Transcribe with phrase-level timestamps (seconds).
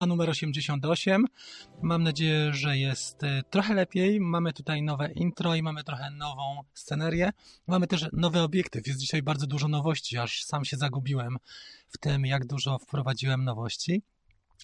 [0.00, 1.24] numer 88.
[1.82, 4.20] Mam nadzieję, że jest y, trochę lepiej.
[4.20, 7.30] Mamy tutaj nowe intro i mamy trochę nową scenerię.
[7.66, 8.86] Mamy też nowy obiektyw.
[8.86, 11.36] Jest dzisiaj bardzo dużo nowości, aż sam się zagubiłem
[11.88, 14.02] w tym, jak dużo wprowadziłem nowości.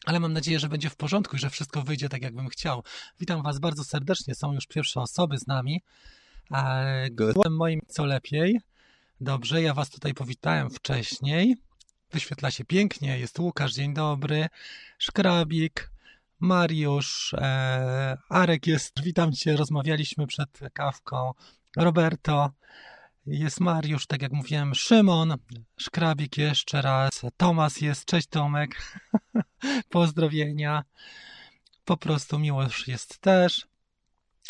[0.07, 2.83] Ale mam nadzieję, że będzie w porządku i że wszystko wyjdzie tak, jakbym chciał.
[3.21, 4.35] Witam Was bardzo serdecznie.
[4.35, 5.83] Są już pierwsze osoby z nami.
[7.11, 8.61] Głosem moim co lepiej.
[9.21, 11.57] Dobrze, ja Was tutaj powitałem wcześniej.
[12.13, 13.19] Wyświetla się pięknie.
[13.19, 14.49] Jest Łukasz, dzień dobry.
[14.99, 15.91] Szkrabik,
[16.41, 19.03] Mariusz, e, Arek jest.
[19.03, 21.33] Witam Cię, rozmawialiśmy przed kawką.
[21.77, 22.51] Roberto,
[23.27, 25.35] jest Mariusz, tak jak mówiłem, Szymon,
[25.77, 29.01] Szkrabik jeszcze raz, Tomas jest, cześć Tomek,
[29.91, 30.85] pozdrowienia,
[31.85, 33.67] po prostu miłość jest też,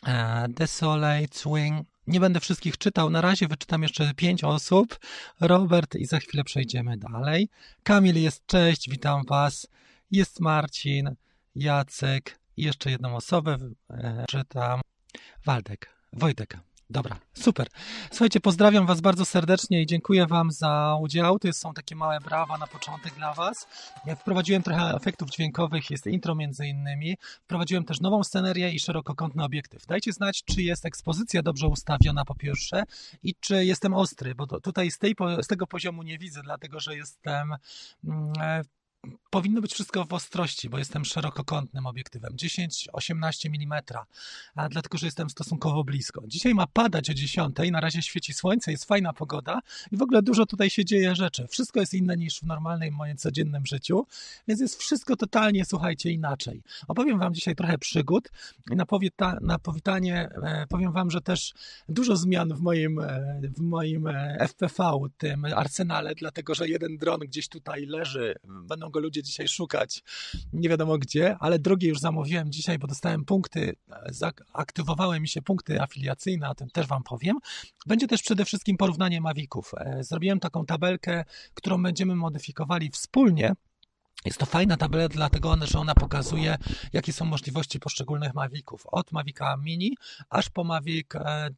[0.07, 4.99] e, Desolate, Swing, nie będę wszystkich czytał, na razie wyczytam jeszcze pięć osób,
[5.41, 7.49] Robert i za chwilę przejdziemy dalej,
[7.83, 9.67] Kamil jest, cześć, witam Was,
[10.11, 11.15] jest Marcin,
[11.55, 13.59] Jacek i jeszcze jedną osobę
[13.91, 14.81] e, czytam,
[15.45, 16.72] Waldek, Wojtek.
[16.91, 17.67] Dobra, super.
[18.11, 21.39] Słuchajcie, pozdrawiam Was bardzo serdecznie i dziękuję Wam za udział.
[21.39, 23.67] To są takie małe brawa na początek dla Was.
[24.07, 27.17] Ja wprowadziłem trochę efektów dźwiękowych, jest intro między innymi.
[27.45, 29.87] Wprowadziłem też nową scenerię i szerokokątny obiektyw.
[29.87, 32.83] Dajcie znać, czy jest ekspozycja dobrze ustawiona po pierwsze
[33.23, 36.97] i czy jestem ostry, bo tutaj z, tej, z tego poziomu nie widzę, dlatego że
[36.97, 37.55] jestem
[38.05, 38.33] mm,
[39.31, 42.33] powinno być wszystko w ostrości, bo jestem szerokokątnym obiektywem.
[42.37, 43.83] 10-18 mm,
[44.55, 46.23] a dlatego, że jestem stosunkowo blisko.
[46.27, 49.61] Dzisiaj ma padać o 10, na razie świeci słońce, jest fajna pogoda.
[49.93, 51.47] I w ogóle dużo tutaj się dzieje rzeczy.
[51.49, 54.07] Wszystko jest inne niż w normalnym moim codziennym życiu,
[54.49, 56.63] więc jest wszystko totalnie, słuchajcie, inaczej.
[56.89, 58.31] Opowiem wam dzisiaj trochę przygód.
[58.73, 61.55] I na, powita na powitanie e, powiem wam, że też
[61.89, 67.21] dużo zmian w moim, e, w moim e, FPV, tym arsenale, dlatego, że jeden dron
[67.21, 70.03] gdzieś tutaj leży, będą go ludzie dzisiaj szukać,
[70.53, 73.77] nie wiadomo gdzie, ale drugi już zamówiłem dzisiaj, bo dostałem punkty,
[74.53, 77.37] aktywowały mi się punkty afiliacyjne, o tym też Wam powiem.
[77.87, 79.73] Będzie też przede wszystkim porównanie Mavików.
[79.77, 83.55] E, zrobiłem taką tabelkę, którą będziemy modyfikowali wspólnie.
[84.25, 86.59] Jest to fajna tabela, dlatego że ona pokazuje,
[86.93, 88.87] jakie są możliwości poszczególnych Maviców.
[88.87, 89.97] Od Mavica Mini
[90.31, 91.07] aż po Mavic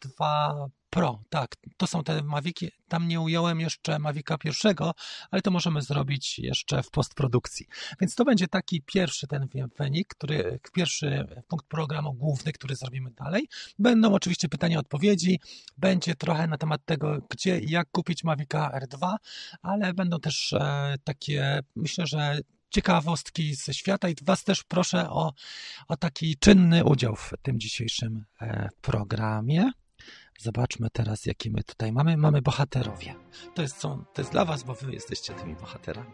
[0.01, 2.71] 2 e, Pro, tak, to są te Maviki.
[2.89, 4.95] Tam nie ująłem jeszcze Mavica pierwszego,
[5.31, 7.67] ale to możemy zrobić jeszcze w postprodukcji.
[8.01, 13.49] Więc to będzie taki pierwszy ten wynik, który, pierwszy punkt programu główny, który zrobimy dalej.
[13.79, 15.41] Będą oczywiście pytania, odpowiedzi,
[15.79, 19.15] będzie trochę na temat tego, gdzie i jak kupić Mavica R2,
[19.63, 22.39] ale będą też e, takie, myślę, że
[22.71, 25.33] ciekawostki ze świata i Was też proszę o,
[25.89, 29.71] o taki czynny udział w tym dzisiejszym e, programie.
[30.41, 32.17] Zobaczmy teraz, jakie my tutaj mamy.
[32.17, 33.15] Mamy bohaterowie.
[33.55, 36.11] To jest, co, to jest dla Was, bo Wy jesteście tymi bohaterami.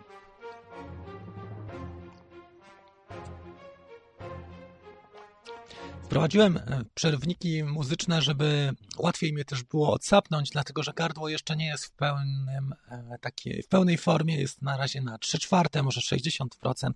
[6.10, 11.66] Wprowadziłem e, przerwniki muzyczne, żeby łatwiej mnie też było odsapnąć, dlatego że gardło jeszcze nie
[11.66, 16.00] jest w, pełnym, e, takiej, w pełnej formie, jest na razie na 3 czwarte, może
[16.00, 16.90] 60%,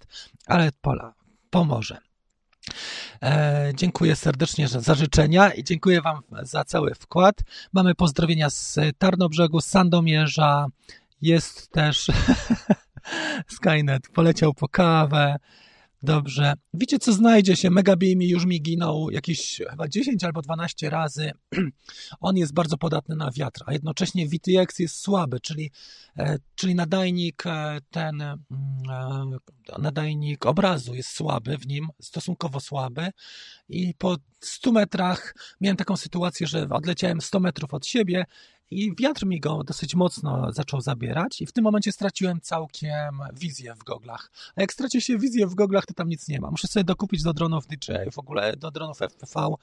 [0.47, 1.15] ale pola
[1.51, 1.99] pomoże.
[3.23, 7.37] E, dziękuję serdecznie za życzenia i dziękuję Wam za cały wkład.
[7.73, 10.67] Mamy pozdrowienia z Tarnobrzegu, z Sandomierza.
[11.23, 12.11] Jest też
[13.57, 15.37] Skynet, poleciał po kawę.
[16.05, 16.55] Dobrze.
[16.75, 17.71] Wiecie, co znajdzie się?
[17.71, 21.33] Megabeam już mi ginął jakieś chyba 10 albo 12 razy.
[22.21, 25.71] On jest bardzo podatny na wiatr, a jednocześnie VTX jest słaby, czyli,
[26.19, 28.39] e, czyli nadajnik e, ten mm,
[29.69, 33.11] e, nadajnik obrazu jest słaby w nim, stosunkowo słaby
[33.69, 38.25] i po 100 metrach miałem taką sytuację, że odleciałem 100 metrów od siebie
[38.71, 43.75] i wiatr mi go dosyć mocno zaczął zabierać i w tym momencie straciłem całkiem wizję
[43.75, 44.31] w goglach.
[44.57, 46.51] A jak straci się wizję w goglach, to tam nic nie ma.
[46.51, 49.55] Muszę sobie dokupić do dronów DJI, w ogóle do dronów FPV,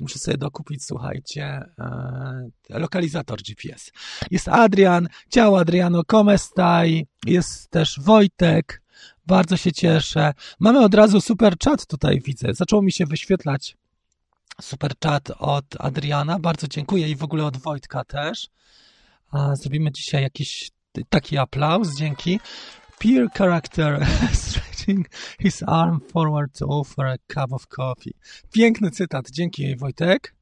[0.00, 1.44] muszę sobie dokupić, słuchajcie,
[1.78, 3.92] e, lokalizator GPS.
[4.30, 7.06] Jest Adrian, ciao Adriano, come stai?
[7.26, 8.82] Jest też Wojtek,
[9.26, 10.34] bardzo się cieszę.
[10.60, 12.54] Mamy od razu super chat tutaj, widzę.
[12.54, 13.76] Zaczął mi się wyświetlać
[14.60, 16.38] super chat od Adriana.
[16.38, 18.48] Bardzo dziękuję i w ogóle od Wojtka też.
[19.52, 20.70] Zrobimy dzisiaj jakiś
[21.08, 21.96] taki aplauz.
[21.96, 22.40] Dzięki.
[22.98, 25.08] Peer character stretching
[25.40, 28.14] his arm forward to offer a cup of coffee.
[28.52, 29.30] Piękny cytat.
[29.30, 30.34] Dzięki Wojtek.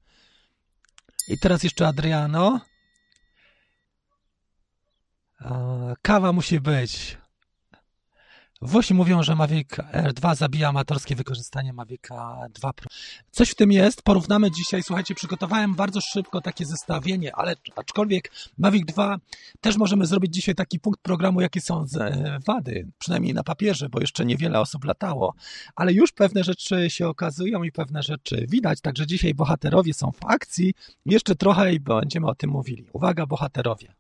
[1.29, 2.61] I teraz jeszcze Adriano.
[6.03, 7.19] Kawa musi być.
[8.63, 12.89] Włosi mówią, że Mavic R2 zabija amatorskie wykorzystanie Mavica 2 Pro.
[13.31, 14.03] Coś w tym jest.
[14.03, 19.17] Porównamy dzisiaj, słuchajcie, przygotowałem bardzo szybko takie zestawienie, ale aczkolwiek Mavic 2
[19.61, 24.01] też możemy zrobić dzisiaj taki punkt programu, jakie są e, wady, przynajmniej na papierze, bo
[24.01, 25.35] jeszcze niewiele osób latało,
[25.77, 30.25] ale już pewne rzeczy się okazują i pewne rzeczy widać, także dzisiaj bohaterowie są w
[30.27, 30.75] akcji.
[31.07, 32.87] Jeszcze trochę i będziemy o tym mówili.
[32.93, 33.95] Uwaga, bohaterowie.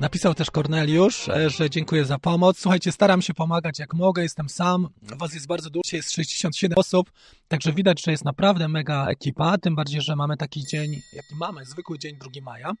[0.00, 2.58] Napisał też Korneliusz, e, że dziękuję za pomoc.
[2.58, 4.88] Słuchajcie, staram się pomagać jak mogę, jestem sam.
[5.02, 7.12] Was jest bardzo dużo, jest 67 osób,
[7.48, 9.58] także widać, że jest naprawdę mega ekipa.
[9.58, 12.72] Tym bardziej, że mamy taki dzień, jaki mamy, zwykły dzień 2 maja.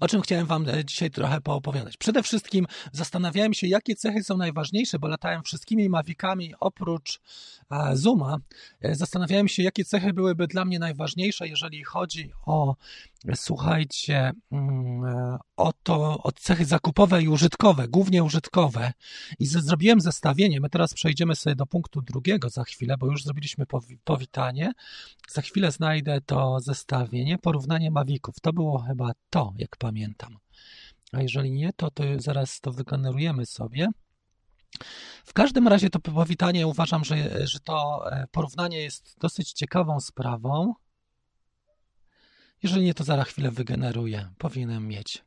[0.00, 1.96] O czym chciałem Wam e, dzisiaj trochę poopowiadać.
[1.96, 7.20] Przede wszystkim zastanawiałem się, jakie cechy są najważniejsze, bo latałem wszystkimi Mavicami oprócz
[7.70, 8.36] e, Zooma.
[8.80, 12.76] E, zastanawiałem się, jakie cechy byłyby dla mnie najważniejsze, jeżeli chodzi o,
[13.34, 18.92] słuchajcie, mm, o to, o cechy zakupowe i użytkowe, głównie użytkowe.
[19.38, 20.60] I zrobiłem zestawienie.
[20.60, 23.64] My teraz przejdziemy sobie do punktu drugiego za chwilę, bo już zrobiliśmy
[24.04, 24.72] powitanie.
[25.28, 28.40] Za chwilę znajdę to zestawienie, porównanie Maviców.
[28.40, 30.38] To było chyba to jak pamiętam.
[31.12, 33.88] A jeżeli nie, to, to zaraz to wygenerujemy sobie.
[35.24, 40.74] W każdym razie to powitanie uważam, że, że to e, porównanie jest dosyć ciekawą sprawą.
[42.62, 44.28] Jeżeli nie, to zaraz chwilę wygeneruję.
[44.38, 45.24] Powinienem mieć.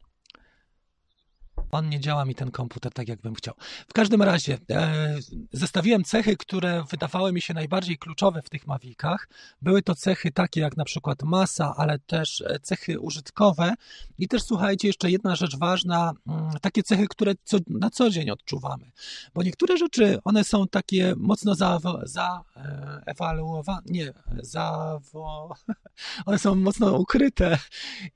[1.72, 3.54] On nie działa mi ten komputer tak, jakbym chciał.
[3.88, 5.16] W każdym razie e,
[5.54, 9.30] zestawiłem cechy, które wydawały mi się najbardziej kluczowe w tych Mavicach.
[9.62, 13.74] Były to cechy takie jak na przykład masa, ale też e, cechy użytkowe.
[14.18, 18.30] I też słuchajcie, jeszcze jedna rzecz ważna, mm, takie cechy, które co, na co dzień
[18.30, 18.92] odczuwamy.
[19.34, 24.98] Bo niektóre rzeczy, one są takie mocno zaewaluowane, za, nie, za,
[26.26, 27.58] one są mocno ukryte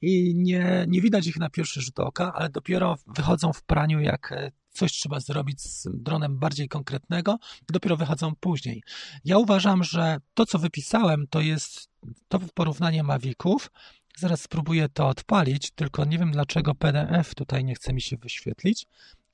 [0.02, 4.00] i nie, nie widać ich na pierwszy rzut oka, ale dopiero wychodzą wychodzą w praniu,
[4.02, 8.84] jak e, coś trzeba zrobić z dronem bardziej konkretnego, dopiero wychodzą później.
[9.26, 11.90] Ja uważam, że to, co wypisałem, to jest
[12.28, 13.72] to porównanie Maviców.
[14.18, 18.86] Zaraz spróbuję to odpalić, tylko nie wiem dlaczego PDF tutaj nie chce mi się wyświetlić,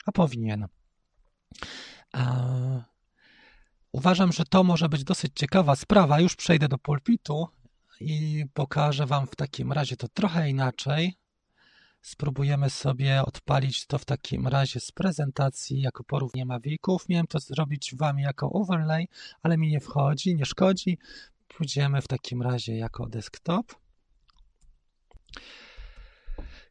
[0.05, 0.67] a powinien.
[3.91, 6.19] Uważam, że to może być dosyć ciekawa sprawa.
[6.19, 7.47] Już przejdę do pulpitu
[7.99, 11.17] i pokażę Wam w takim razie to trochę inaczej.
[12.01, 17.09] Spróbujemy sobie odpalić to w takim razie z prezentacji jako porównanie Maviców.
[17.09, 19.07] Miałem to zrobić Wam jako overlay,
[19.43, 20.97] ale mi nie wchodzi, nie szkodzi.
[21.47, 23.75] Pójdziemy w takim razie jako desktop.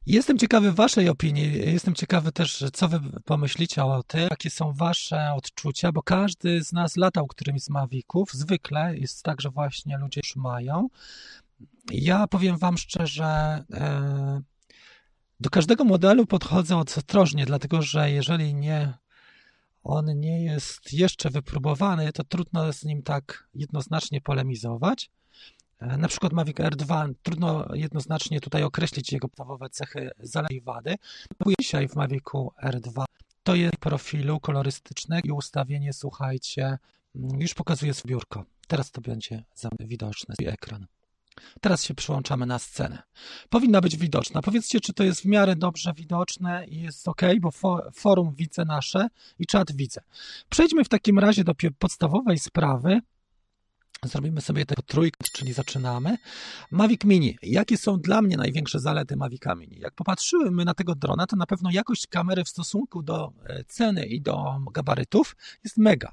[0.07, 1.73] Jestem ciekawy Waszej opinii.
[1.73, 6.73] Jestem ciekawy też, co Wy pomyślicie o tym, jakie są Wasze odczucia, bo każdy z
[6.73, 8.33] nas latał którymś z Maviców.
[8.33, 10.89] Zwykle jest tak, że właśnie ludzie już mają.
[11.91, 13.25] Ja powiem Wam szczerze,
[13.73, 14.43] e,
[15.41, 18.95] do każdego modelu podchodzę ostrożnie, dlatego że jeżeli nie,
[19.85, 25.11] on nie jest jeszcze wypróbowany, to trudno z nim tak jednoznacznie polemizować.
[25.81, 30.97] E, na przykład Mavic R2 trudno jednoznacznie tutaj określić jego podstawowe cechy zalety i wady.
[31.61, 33.05] Dzisiaj w Mavicu R2
[33.43, 36.79] to jest profilu kolorystycznego i ustawienie, słuchajcie,
[37.17, 38.45] mm, już pokazuje sobie biurko.
[38.67, 39.45] Teraz to będzie
[39.81, 40.87] widoczne, ekran.
[41.61, 43.03] Teraz się przyłączamy na scenę.
[43.49, 44.43] Powinna być widoczna.
[44.43, 47.51] Powiedzcie, czy to jest w miarę dobrze widoczne i jest ok, bo
[47.93, 49.09] forum widzę nasze
[49.39, 50.01] i czat widzę.
[50.49, 53.01] Przejdźmy w takim razie do podstawowej sprawy,
[54.05, 56.19] Zrobimy sobie tego trójkę, czyli zaczynamy.
[56.71, 57.39] Mavic Mini.
[57.43, 59.79] Jakie są dla mnie największe zalety Mavica Mini?
[59.79, 64.07] Jak popatrzymy na tego drona, to na pewno jakość kamery w stosunku do e, ceny
[64.07, 66.13] i do gabarytów jest mega.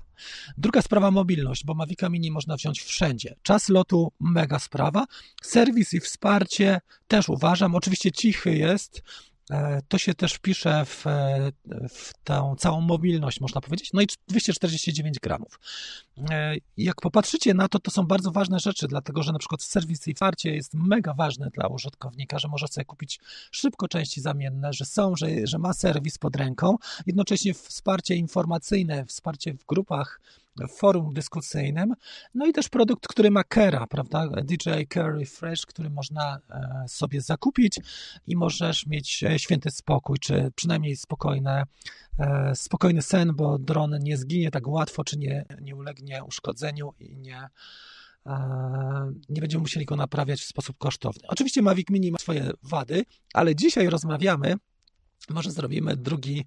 [0.57, 3.35] Druga sprawa mobilność, bo Mavica Mini można wziąć wszędzie.
[3.41, 5.05] Czas lotu mega sprawa.
[5.41, 7.75] Serwis i wsparcie też uważam.
[7.75, 9.03] Oczywiście cichy jest,
[9.87, 11.51] to się też wpisze w, e,
[11.89, 13.93] w tę całą mobilność, można powiedzieć.
[13.93, 15.59] No i 249 gramów.
[16.29, 20.07] E, jak popatrzycie na to, to są bardzo ważne rzeczy, dlatego że na przykład serwis
[20.07, 23.19] i wsparcie jest mega ważne dla użytkownika, że może sobie kupić
[23.51, 26.75] szybko części zamienne, że są, że, że ma serwis pod ręką.
[27.05, 30.19] Jednocześnie wsparcie informacyjne, wsparcie w grupach
[30.69, 31.93] forum dyskusyjnym.
[32.33, 34.27] No i też produkt, który ma Kera, prawda?
[34.43, 37.79] DJI Care Refresh, który można e, sobie zakupić
[38.27, 41.63] i możesz mieć e, święty spokój, czy przynajmniej spokojne,
[42.19, 47.17] e, spokojny sen, bo dron nie zginie tak łatwo, czy nie, nie ulegnie uszkodzeniu i
[47.17, 47.49] nie,
[49.29, 51.21] nie będziemy musieli go naprawiać w sposób kosztowny.
[51.27, 54.55] Oczywiście Mavic Mini ma swoje wady, ale dzisiaj rozmawiamy
[55.29, 56.45] może zrobimy drugi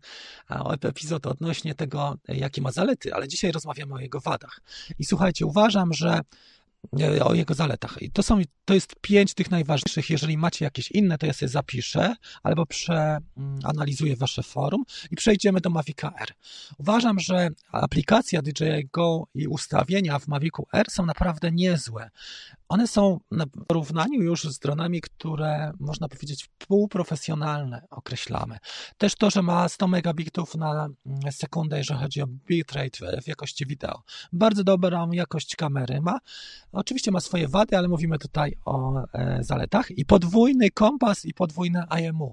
[0.82, 4.60] epizod odnośnie tego, jakie ma zalety, ale dzisiaj rozmawiamy o jego wadach.
[4.98, 6.20] I słuchajcie, uważam, że
[7.24, 8.02] o jego zaletach.
[8.02, 10.10] I to, są, to jest pięć tych najważniejszych.
[10.10, 15.70] Jeżeli macie jakieś inne, to ja sobie zapiszę albo przeanalizuję wasze forum i przejdziemy do
[15.70, 16.28] Mavica R.
[16.78, 22.10] Uważam, że aplikacja DJI Go i ustawienia w Mavicu R są naprawdę niezłe.
[22.68, 28.58] One są w porównaniu już z dronami, które można powiedzieć półprofesjonalne określamy.
[28.98, 30.88] Też to, że ma 100 megabitów na
[31.30, 34.02] sekundę, jeżeli chodzi o bitrate w jakości wideo.
[34.32, 36.18] Bardzo dobrą jakość kamery ma.
[36.72, 39.90] Oczywiście ma swoje wady, ale mówimy tutaj o e, zaletach.
[39.90, 42.32] I podwójny kompas i podwójne IMU.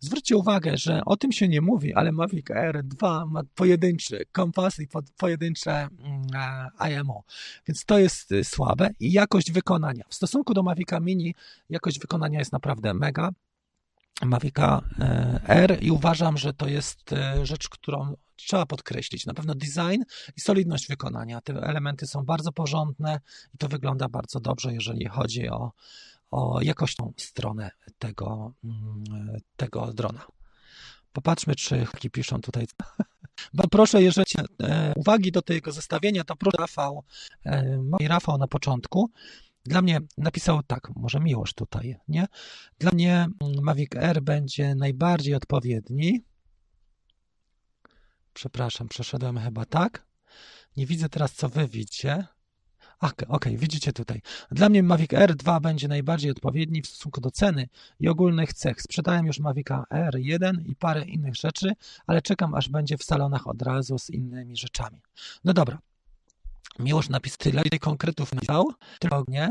[0.00, 4.78] Zwróćcie uwagę, że o tym się nie mówi, ale Mavic Air 2 ma pojedynczy kompas
[4.78, 6.26] i pojedyncze mm,
[6.90, 7.22] IMU.
[7.68, 9.75] Więc to jest y, słabe i jakość wykonania.
[10.08, 11.34] W stosunku do Mavica Mini
[11.70, 13.30] jakość wykonania jest naprawdę mega.
[14.24, 19.26] Mavica e, R i uważam, że to jest e, rzecz, którą trzeba podkreślić.
[19.26, 20.02] Na pewno design
[20.36, 21.40] i solidność wykonania.
[21.40, 23.20] Te elementy są bardzo porządne
[23.54, 25.72] i to wygląda bardzo dobrze, jeżeli chodzi o,
[26.30, 29.04] o jakością stronę tego, mm,
[29.56, 30.26] tego drona.
[31.12, 32.66] Popatrzmy, czy chłopaki piszą tutaj.
[33.70, 34.26] Proszę, jeżeli
[34.62, 37.04] e, uwagi do tego zestawienia, to proszę Rafał,
[38.00, 39.10] Rafał na początku.
[39.68, 42.26] Dla mnie napisał tak, może miłość tutaj, nie?
[42.78, 43.28] Dla mnie
[43.62, 46.20] Mavic Air będzie najbardziej odpowiedni.
[48.32, 50.06] Przepraszam, przeszedłem chyba tak.
[50.76, 52.26] Nie widzę teraz, co wy widzicie.
[53.00, 54.20] Okej, okay, widzicie tutaj.
[54.50, 57.68] Dla mnie Mavic R2 będzie najbardziej odpowiedni w stosunku do ceny
[58.00, 58.82] i ogólnych cech.
[58.82, 61.72] Sprzedałem już Mavica R1 i parę innych rzeczy,
[62.06, 65.02] ale czekam, aż będzie w salonach od razu z innymi rzeczami.
[65.44, 65.78] No dobra.
[66.78, 69.50] Miłosz napis tyle konkretów napisał, tylko nie.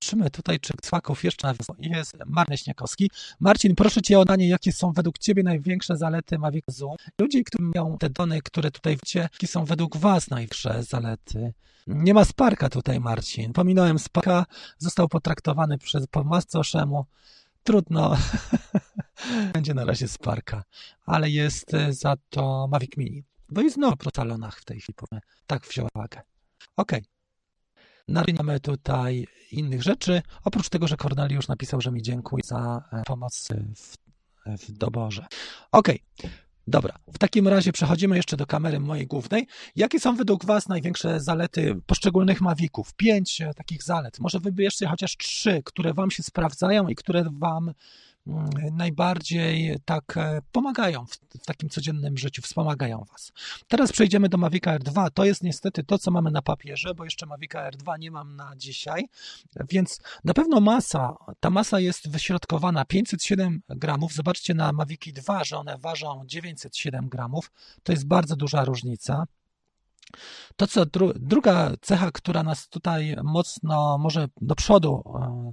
[0.00, 3.10] Patrzymy tutaj, czy Cłaków jeszcze na jest Marny Śniakowski.
[3.40, 6.96] Marcin, proszę Cię o danie, jakie są według Ciebie największe zalety Mavic Zoom.
[7.20, 11.52] Ludzie, którzy mają te dane, które tutaj widzicie, jakie są według Was największe zalety?
[11.86, 13.52] Nie ma Sparka tutaj, Marcin.
[13.52, 14.46] Pominąłem Sparka,
[14.78, 16.06] został potraktowany przez
[16.54, 17.06] Oszemu.
[17.62, 18.16] Trudno.
[19.54, 20.64] Będzie na razie Sparka,
[21.06, 23.29] ale jest za to Mavic Mini.
[23.50, 24.98] Bo jest znowu po salonach w tej chwili.
[25.46, 26.20] Tak wziął uwagę.
[26.76, 27.04] Okej.
[28.08, 28.34] Okay.
[28.38, 33.48] Mamy tutaj innych rzeczy, oprócz tego, że Korneliusz napisał, że mi dziękuję za e, pomoc
[33.76, 33.96] w,
[34.46, 35.26] w doborze.
[35.72, 35.98] Okay.
[36.66, 39.46] Dobra, w takim razie przechodzimy jeszcze do kamery mojej głównej.
[39.76, 42.94] Jakie są według Was największe zalety poszczególnych Mavików?
[42.94, 44.20] Pięć e, takich zalet.
[44.20, 47.72] Może wybierzcie chociaż trzy, które Wam się sprawdzają i które Wam
[48.72, 53.32] najbardziej tak e, pomagają w, takim codziennym życiu, wspomagają Was.
[53.68, 55.10] Teraz przejdziemy do Mavica R2.
[55.14, 58.56] To jest niestety to, co mamy na papierze, bo jeszcze Mavica R2 nie mam na
[58.56, 59.08] dzisiaj,
[59.70, 64.12] więc na pewno masa, ta masa jest wyśrodkowana 507 gramów.
[64.12, 67.52] Zobaczcie na Mavici 2, że one ważą 907 gramów.
[67.82, 69.26] To jest bardzo duża różnica.
[70.56, 75.52] To, co dru druga cecha, która nas tutaj mocno może do przodu e,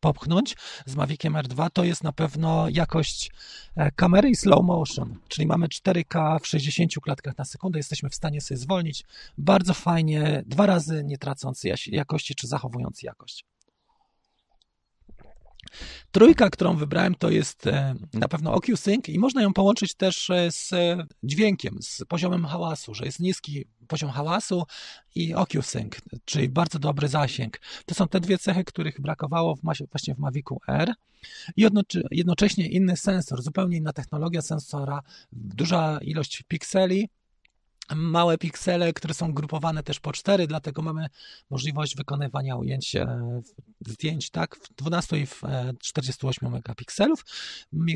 [0.00, 3.30] popchnąć z Maviciem R2, to jest na pewno jakość
[3.76, 8.14] e, kamery i slow motion, czyli mamy 4K w 60 klatkach na sekundę, jesteśmy w
[8.14, 9.04] stanie sobie zwolnić
[9.38, 13.44] bardzo fajnie, dwa razy nie tracąc jakości czy zachowując jakość.
[16.10, 20.50] Trójka, którą wybrałem, to jest e, na pewno OcuSync i można ją połączyć też e,
[20.50, 20.70] z
[21.22, 24.62] dźwiękiem, z poziomem hałasu, że jest niski poziom hałasu
[25.14, 25.94] i OcuSync,
[26.24, 27.60] czyli bardzo dobry zasięg.
[27.86, 30.92] To są te dwie cechy, których brakowało w, właśnie w Mavicu R.
[31.56, 31.66] I
[32.10, 37.08] jednocześnie inny sensor, zupełnie inna technologia sensora, duża ilość pikseli,
[37.94, 41.06] małe piksele, które są grupowane też po 4, dlatego mamy
[41.50, 43.40] możliwość wykonywania ujęć e,
[43.86, 45.42] zdjęć tak w 12 i w
[45.80, 47.24] 48 e, megapikselów,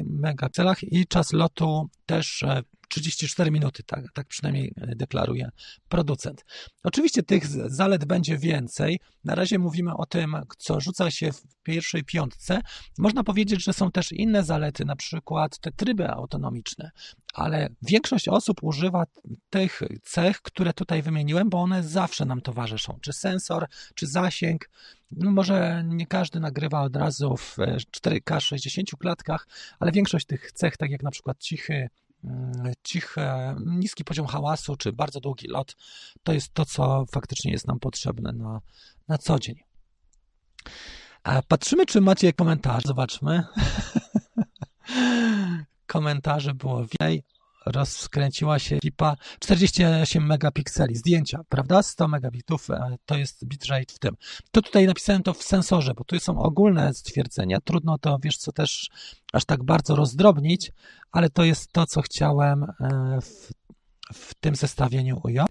[0.07, 2.45] megapikselach i czas lotu też
[2.91, 5.51] 34 e, minuty, tak, tak przynajmniej deklaruje
[5.89, 6.45] producent.
[6.85, 9.01] Oczywiście tych zalet będzie więcej.
[9.25, 12.61] Na razie mówimy o tym, co rzuca się w pierwszej piątce.
[12.99, 16.91] Można powiedzieć, że są też inne zalety, na przykład te tryby autonomiczne,
[17.35, 19.05] ale większość osób używa
[19.51, 22.99] tych cech, które tutaj wymieniłem, bo one zawsze nam towarzyszą.
[23.01, 24.71] Czy sensor, czy zasięg.
[25.11, 27.57] No może nie każdy nagrywa od razu w
[27.97, 29.47] 4K 60 klatkach,
[29.79, 31.89] ale większość tych cech, tak jak na przykład cichy,
[32.83, 33.21] cichy,
[33.67, 35.77] niski poziom hałasu, czy bardzo długi lot,
[36.23, 38.61] to jest to, co faktycznie jest nam potrzebne na,
[39.09, 39.57] na co dzień.
[41.49, 42.85] Patrzymy, czy macie komentarz.
[42.85, 43.45] Zobaczmy.
[45.87, 47.25] Komentarzy było więcej.
[47.67, 51.83] Rozkręciła się lipa 48 megapikseli zdjęcia, prawda?
[51.83, 54.17] 100 megabitów e, to jest bitrate w tym.
[54.51, 57.61] To tutaj napisałem to w sensorze, bo tu są ogólne stwierdzenia.
[57.61, 58.91] Trudno to, wiesz co, też
[59.33, 60.73] aż tak bardzo rozdrobnić,
[61.13, 63.53] ale to jest to, co chciałem e, w,
[64.15, 65.51] w tym zestawieniu ująć.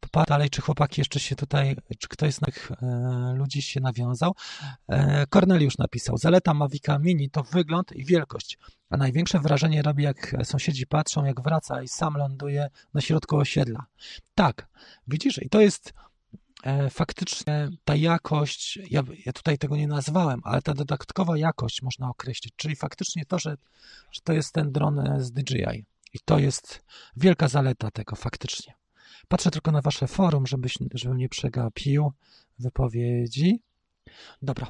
[0.00, 4.34] Popatrz dalej, czy chłopaki jeszcze się tutaj, czy ktoś z tych e, ludzi się nawiązał.
[4.88, 8.58] E, Corneliusz napisał, zaleta Mavica Mini to wygląd i wielkość,
[8.90, 13.86] a największe wrażenie robi, jak sąsiedzi patrzą, jak wraca i sam ląduje na środku osiedla.
[14.34, 14.68] Tak,
[15.08, 15.92] widzisz, i to jest
[16.64, 22.08] e, faktycznie ta jakość, ja, ja, tutaj tego nie nazwałem, ale ta dodatkowa jakość można
[22.08, 23.56] określić, czyli faktycznie to, że,
[24.12, 25.84] że to jest ten dron z DJI.
[26.14, 26.84] I to jest
[27.16, 28.74] wielka zaleta tego faktycznie.
[29.28, 32.12] Patrzę tylko na wasze forum, żebyś, żebym nie przegapił
[32.58, 33.60] wypowiedzi.
[34.42, 34.66] Dobra.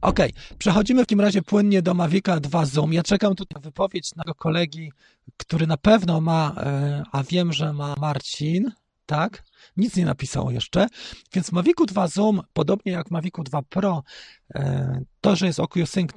[0.00, 0.18] Ok,
[0.58, 2.92] przechodzimy w takim razie płynnie do Mavica 2 Zoom.
[2.92, 4.92] Ja czekam tutaj na wypowiedź naszego kolegi,
[5.36, 8.72] który na pewno ma, e, a wiem, że ma Marcin,
[9.06, 9.42] tak?
[9.76, 10.86] Nic nie napisał jeszcze.
[11.32, 14.02] Więc w Mavicu 2 Zoom, podobnie jak w Mavicu 2 Pro,
[14.54, 16.10] e, to, że jest OcuSync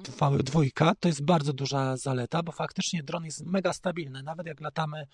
[0.43, 4.23] 2, to jest bardzo duża zaleta, bo faktycznie dron jest mega stabilny.
[4.23, 5.07] Nawet jak latamy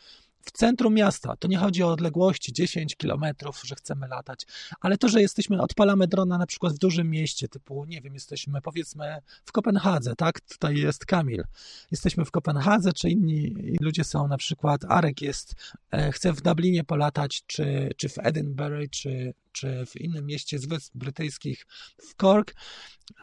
[0.48, 1.36] w centrum miasta.
[1.40, 4.46] To nie chodzi o odległości 10 kilometrów, że chcemy latać,
[4.82, 8.62] ale to, że jesteśmy, odpalamy drona na przykład w dużym mieście, typu, nie wiem, jesteśmy
[8.62, 10.42] powiedzmy w Kopenhadze, tak?
[10.42, 11.44] Tutaj jest Kamil.
[11.92, 15.56] Jesteśmy w Kopenhadze, czy inni ludzie są, na przykład Arek jest,
[15.92, 20.66] e, chce w Dublinie polatać, czy, czy w Edinburgh, czy, czy w innym mieście z
[20.66, 21.66] Wysp Brytyjskich,
[22.02, 22.56] w Cork.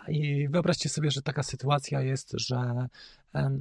[0.08, 2.88] I wyobraźcie sobie, że taka sytuacja jest, że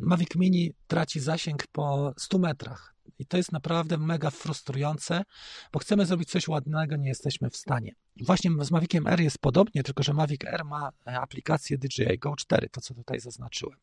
[0.01, 5.24] Mavic Mini traci zasięg po 100 metrach i to jest naprawdę mega frustrujące,
[5.72, 7.95] bo chcemy zrobić coś ładnego, nie jesteśmy w stanie.
[8.22, 12.69] Właśnie z Maviciem R jest podobnie, tylko że Mavic R ma aplikację DJI Go 4,
[12.69, 13.79] to co tutaj zaznaczyłem.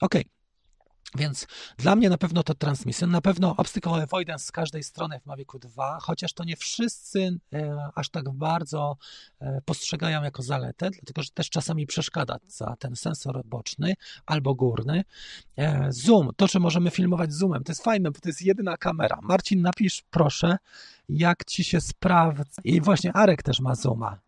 [0.00, 0.14] Ok,
[1.14, 5.26] więc dla mnie na pewno to transmission, na pewno obstacle avoidance z każdej strony w
[5.26, 8.96] Mavicu 2, chociaż to nie wszyscy e, aż tak bardzo
[9.40, 12.38] e, postrzegają jako zaletę, dlatego że też czasami przeszkadza
[12.78, 13.94] ten sensor boczny
[14.26, 15.04] albo górny.
[15.56, 19.18] E, zoom, to, że możemy filmować zoomem, to jest fajne, bo to jest jedyna kamera.
[19.22, 20.56] Marcin, napisz proszę,
[21.08, 22.62] jak ci się sprawdza.
[22.64, 24.18] I właśnie Arek też ma zooma.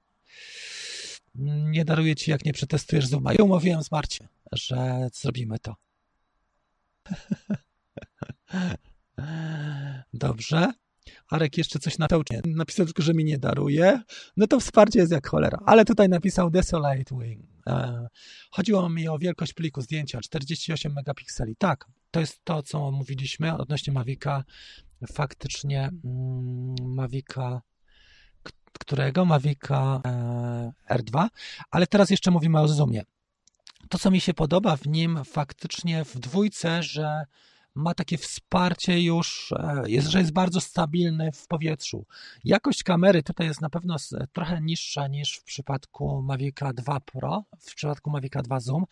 [1.34, 3.32] Nie daruję ci, jak nie przetestujesz zooma.
[3.32, 5.74] Ja umówiłem z Marcin, że zrobimy to.
[10.12, 10.72] Dobrze.
[11.30, 14.00] Arek jeszcze coś napisał, napisał tylko, że mi nie daruje.
[14.36, 15.58] No to wsparcie jest jak cholera.
[15.66, 17.44] Ale tutaj napisał Desolate Wing.
[17.66, 18.06] E,
[18.50, 21.56] chodziło mi o wielkość pliku zdjęcia, 48 megapikseli.
[21.58, 24.44] Tak, to jest to, co mówiliśmy odnośnie Mavica.
[25.12, 27.60] Faktycznie mm, Mavica
[28.80, 29.24] którego?
[29.24, 31.28] Mavica e, R2,
[31.70, 33.02] ale teraz jeszcze mówimy o zoomie
[33.88, 37.24] to, co mi się podoba w nim faktycznie w dwójce, że
[37.74, 42.06] ma takie wsparcie już, e, jest, że jest bardzo stabilny w powietrzu.
[42.44, 43.96] Jakość kamery tutaj jest na pewno
[44.32, 48.84] trochę niższa niż w przypadku Mavica 2 Pro, w przypadku Mavica 2 Zoom,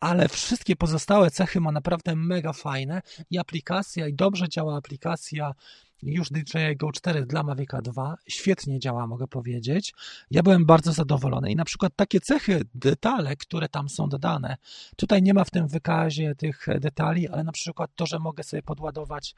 [0.00, 5.54] ale wszystkie pozostałe cechy ma naprawdę mega fajne i aplikacja, i dobrze działa aplikacja
[6.02, 9.94] już DJI Go 4 dla Mavica 2 świetnie działa, mogę powiedzieć.
[10.30, 14.56] Ja byłem bardzo zadowolony i na przykład takie cechy, detale, które tam są dodane,
[14.96, 18.62] tutaj nie ma w tym wykazie tych detali, ale na przykład to, że mogę sobie
[18.62, 19.34] podładować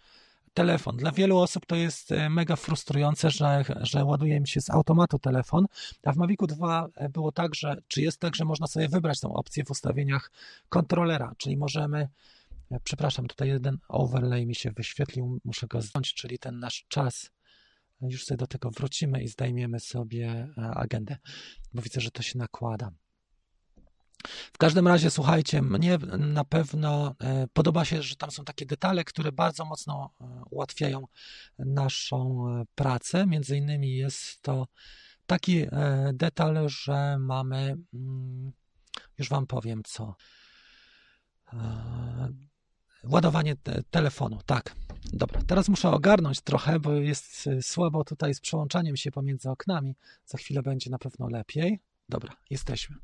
[0.54, 0.96] telefon.
[0.96, 5.18] Dla wielu osób to jest e, mega frustrujące, że, że ładuje mi się z automatu
[5.18, 5.66] telefon,
[6.04, 9.20] a w Mavicu 2 e, było tak, że, czy jest tak, że można sobie wybrać
[9.20, 10.30] tą opcję w ustawieniach
[10.68, 12.08] kontrolera, czyli możemy
[12.84, 17.30] Przepraszam, tutaj jeden overlay mi się wyświetlił, muszę go zdjąć, czyli ten nasz czas.
[18.00, 21.16] Już sobie do tego wrócimy i zdejmiemy sobie e, agendę,
[21.74, 22.90] bo widzę, że to się nakłada.
[24.52, 29.04] W każdym razie, słuchajcie, mnie na pewno e, podoba się, że tam są takie detale,
[29.04, 31.06] które bardzo mocno e, ułatwiają
[31.58, 33.26] naszą pracę.
[33.26, 34.66] Między innymi jest to
[35.26, 35.66] taki
[36.12, 38.52] detal, że mamy, mm,
[39.18, 40.16] już Wam powiem co
[43.08, 44.74] Ładowanie te telefonu, tak.
[45.12, 49.94] Dobra, teraz muszę ogarnąć trochę, bo jest y, słabo tutaj z przełączaniem się pomiędzy oknami.
[50.26, 51.80] Za chwilę będzie na pewno lepiej.
[52.08, 52.96] Dobra, jesteśmy.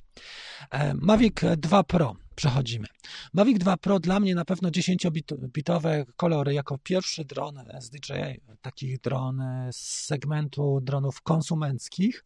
[0.71, 2.87] E, Mavic 2 Pro przechodzimy.
[3.35, 8.99] Mavic 2 Pro dla mnie na pewno 10-bitowe kolory jako pierwszy dron z DJI, taki
[8.99, 12.25] dron z segmentu dronów konsumenckich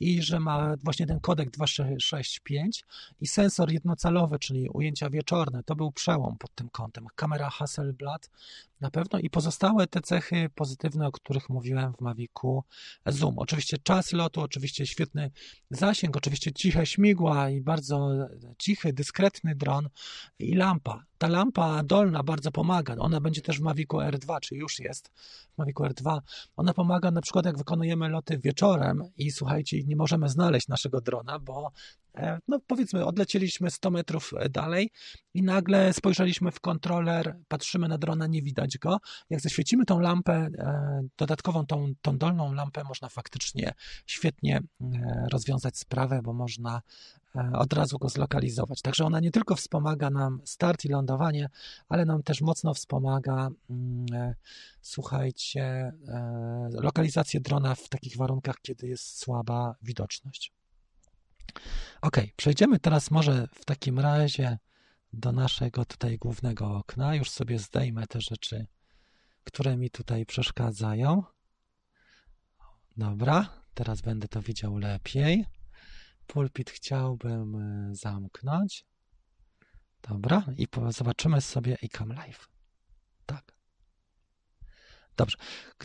[0.00, 2.84] i że ma właśnie ten kodek 265
[3.20, 5.62] i sensor jednocalowy, czyli ujęcia wieczorne.
[5.62, 7.06] To był przełom pod tym kątem.
[7.14, 8.30] Kamera Hasselblad
[8.80, 12.64] na pewno i pozostałe te cechy pozytywne, o których mówiłem w Mavicu
[13.06, 13.38] Zoom.
[13.38, 15.30] Oczywiście czas lotu, oczywiście świetny
[15.70, 18.10] zasięg, oczywiście ciche śmigła i bardzo
[18.58, 19.88] cichy, dyskretny dron
[20.38, 21.04] i lampa.
[21.18, 22.96] Ta lampa dolna bardzo pomaga.
[22.98, 25.08] Ona będzie też w Mavicu R2, czy już jest
[25.54, 26.20] w Mavicu R2.
[26.56, 31.38] Ona pomaga na przykład jak wykonujemy loty wieczorem i słuchajcie, nie możemy znaleźć naszego drona,
[31.38, 31.72] bo
[32.14, 34.90] e, no powiedzmy odlecieliśmy 100 metrów dalej
[35.34, 38.98] i nagle spojrzeliśmy w kontroler, patrzymy na drona, nie widać go.
[39.30, 43.74] Jak zaświecimy tą lampę, e, dodatkową tą, tą dolną lampę, można faktycznie
[44.06, 44.60] świetnie
[45.32, 46.82] rozwiązać sprawę, bo można
[47.52, 48.82] od razu go zlokalizować.
[48.82, 51.48] Także ona nie tylko wspomaga nam start i lądowanie,
[51.88, 54.34] ale nam też mocno wspomaga, mm,
[54.82, 55.92] słuchajcie,
[56.70, 60.52] lokalizację drona w takich warunkach, kiedy jest słaba widoczność.
[62.02, 64.58] Ok, przejdziemy teraz może w takim razie
[65.12, 67.14] do naszego tutaj głównego okna.
[67.14, 68.66] Już sobie zdejmę te rzeczy,
[69.44, 71.22] które mi tutaj przeszkadzają.
[72.96, 75.44] Dobra, teraz będę to widział lepiej.
[76.28, 78.84] Pulpit chciałbym e, zamknąć.
[80.08, 82.48] Dobra, i zobaczymy sobie iCam Live.
[83.26, 83.52] Tak.
[85.16, 85.36] Dobrze.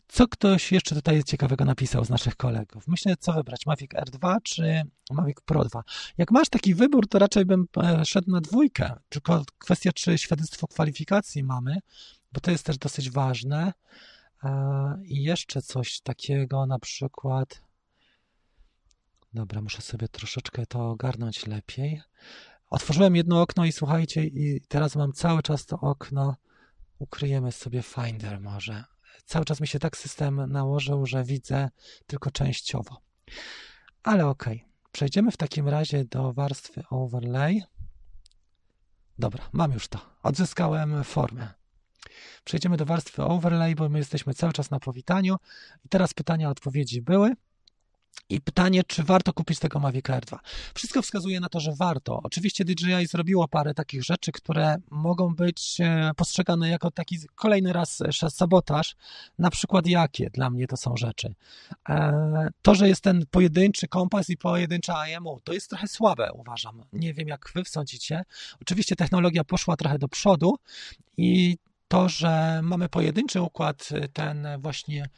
[0.08, 2.88] Co ktoś jeszcze tutaj ciekawego napisał z naszych kolegów?
[2.88, 5.84] Myślę, co wybrać, Mavic R2 czy Mavic Pro 2.
[6.18, 10.68] Jak masz taki wybór, to raczej bym e, szedł na dwójkę, tylko kwestia, czy świadectwo
[10.68, 11.78] kwalifikacji mamy,
[12.32, 13.74] bo to jest też dosyć ważne.
[15.06, 17.62] I jeszcze coś takiego, na przykład.
[19.34, 22.02] Dobra, muszę sobie troszeczkę to ogarnąć lepiej.
[22.70, 26.36] Otworzyłem jedno okno i słuchajcie, i teraz mam cały czas to okno.
[27.00, 28.84] Ukryjemy sobie Finder może
[29.26, 31.70] cały czas mi się tak system nałożył, że widzę
[32.08, 33.02] tylko częściowo.
[34.04, 34.46] Ale ok,
[34.92, 37.64] przejdziemy w takim razie do warstwy overlay.
[39.20, 40.00] Dobra, mam już to.
[40.24, 41.54] Odzyskałem formę.
[42.44, 45.36] Przejdziemy do warstwy overlay, bo my jesteśmy cały czas na powitaniu.
[45.86, 47.34] I teraz pytania, odpowiedzi były.
[48.30, 50.40] I pytanie, czy warto kupić tego Mavic Air 2?
[50.74, 52.20] Wszystko wskazuje na to, że warto.
[52.24, 58.04] Oczywiście DJI zrobiło parę takich rzeczy, które mogą być e, postrzegane jako taki kolejny raz
[58.30, 58.96] sabotaż.
[59.40, 61.36] Na przykład jakie dla mnie to są rzeczy?
[61.90, 66.84] E, to, że jest ten pojedynczy kompas i pojedyncza IMU, to jest trochę słabe, uważam.
[66.94, 68.24] Nie wiem, jak wy sądzicie.
[68.62, 70.56] Oczywiście technologia poszła trochę do przodu
[71.18, 71.58] i
[71.88, 75.10] to, że mamy pojedynczy układ, ten właśnie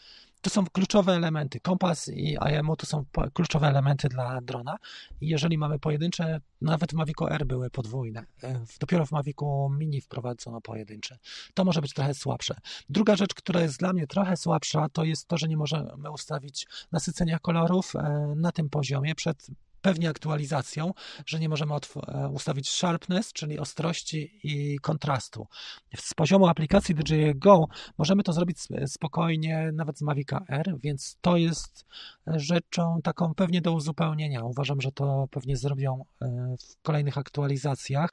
[0.46, 1.60] to są kluczowe elementy.
[1.60, 4.78] Kompas i IMO to są kluczowe elementy dla drona.
[5.22, 8.26] I jeżeli mamy pojedyncze, nawet w Mavicu R były podwójne.
[8.44, 11.18] E, dopiero w Mavicu Mini wprowadzono pojedyncze.
[11.54, 12.56] To może być trochę słabsze.
[12.90, 16.68] Druga rzecz, która jest dla mnie trochę słabsza, to jest to, że nie możemy ustawić
[16.92, 19.48] nasycenia kolorów e, na tym poziomie przed
[19.86, 20.94] pewnie aktualizacją,
[21.26, 25.48] że nie możemy e, ustawić sharpness, czyli ostrości i kontrastu.
[25.96, 27.66] Z poziomu aplikacji DJI Go
[27.98, 31.86] możemy to zrobić spokojnie nawet z Mavica R, więc to jest
[32.28, 34.44] rzeczą taką pewnie do uzupełnienia.
[34.44, 38.10] Uważam, że to pewnie zrobią e, w kolejnych aktualizacjach.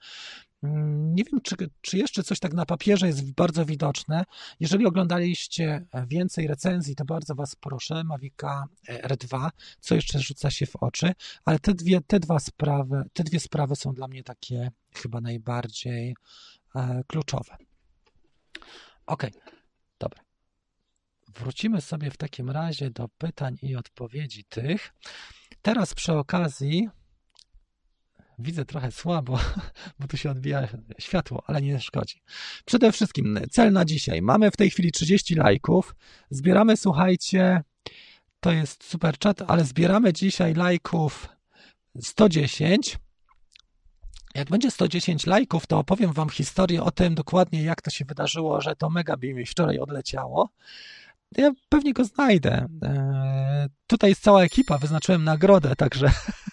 [0.63, 4.25] Mm, nie wiem, czy, czy jeszcze coś tak na papierze jest bardzo widoczne.
[4.61, 10.77] Jeżeli oglądaliście więcej recenzji, to bardzo Was proszę, Mavica R2, co jeszcze rzuca się w
[10.77, 11.13] oczy,
[11.45, 16.15] ale te dwie, te dwa sprawy, te dwie sprawy są dla mnie takie chyba najbardziej
[16.75, 17.57] e, kluczowe.
[19.07, 19.27] Ok,
[19.99, 20.23] dobra.
[21.35, 24.93] Wrócimy sobie w takim razie do pytań i odpowiedzi tych.
[25.63, 26.89] Teraz przy okazji
[28.39, 29.39] widzę trochę słabo,
[29.99, 30.69] bo tu się odbija
[30.99, 32.23] światło, ale nie szkodzi.
[32.65, 34.23] Przede wszystkim cel na dzisiaj.
[34.23, 35.95] Mamy w tej chwili 30 lajków.
[36.31, 37.63] Zbieramy, słuchajcie,
[38.41, 41.29] to jest super chat, ale zbieramy dzisiaj lajków
[42.01, 42.99] 110.
[44.35, 48.61] Jak będzie 110 lajków, to opowiem Wam historię o tym dokładnie, jak to się wydarzyło,
[48.61, 50.49] że to Megabeam mi wczoraj odleciało.
[51.37, 52.67] Ja pewnie go znajdę.
[52.83, 56.07] Eee, tutaj jest cała ekipa, wyznaczyłem nagrodę, także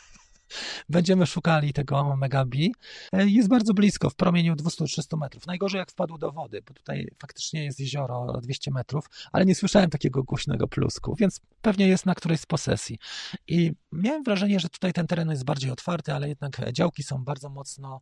[0.89, 2.73] Będziemy szukali tego Megabi.
[3.13, 5.47] E, jest bardzo blisko, w promieniu 200-300 metrów.
[5.47, 9.89] Najgorzej jak wpadł do wody, bo tutaj faktycznie jest jezioro 200 metrów, ale nie słyszałem
[9.89, 12.99] takiego głośnego plusku, więc pewnie jest na którejś z posesji.
[13.47, 17.49] I miałem wrażenie, że tutaj ten teren jest bardziej otwarty, ale jednak działki są bardzo
[17.49, 18.01] mocno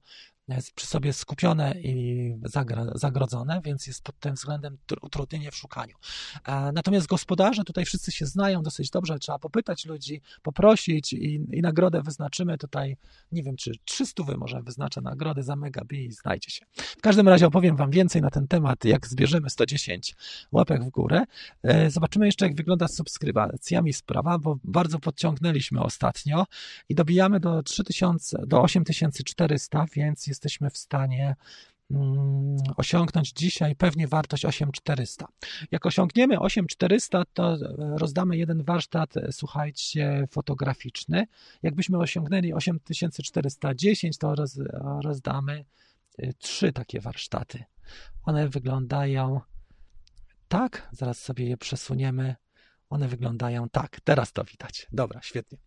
[0.76, 2.34] przy sobie skupione i
[2.96, 5.96] zagrodzone, więc jest pod tym względem utrudnienie w szukaniu.
[6.74, 12.02] Natomiast gospodarze tutaj wszyscy się znają dosyć dobrze, trzeba popytać ludzi, poprosić i, i nagrodę
[12.02, 12.98] wyznaczymy tutaj,
[13.32, 16.66] nie wiem, czy 300 wy może wyznaczę nagrody za Megabi i znajdzie się.
[16.76, 20.16] W każdym razie opowiem wam więcej na ten temat, jak zbierzemy 110
[20.52, 21.24] łapek w górę.
[21.64, 26.46] E, zobaczymy jeszcze, jak wygląda z subskrybacjami sprawa, bo bardzo podciągnęliśmy ostatnio
[26.90, 31.36] i dobijamy do 3000, do 8400, więc jest jesteśmy w stanie
[31.92, 35.28] mm, osiągnąć dzisiaj pewnie wartość 8400.
[35.72, 41.28] Jak osiągniemy 8400, to rozdamy jeden warsztat, słuchajcie, fotograficzny.
[41.64, 44.60] Jakbyśmy osiągnęli 8410, to roz,
[45.04, 45.66] rozdamy
[46.20, 47.64] y, trzy takie warsztaty.
[48.24, 49.42] One wyglądają
[50.48, 52.36] tak, zaraz sobie je przesuniemy.
[52.90, 54.02] One wyglądają tak.
[54.04, 54.88] Teraz to widać.
[54.92, 55.67] Dobra, świetnie.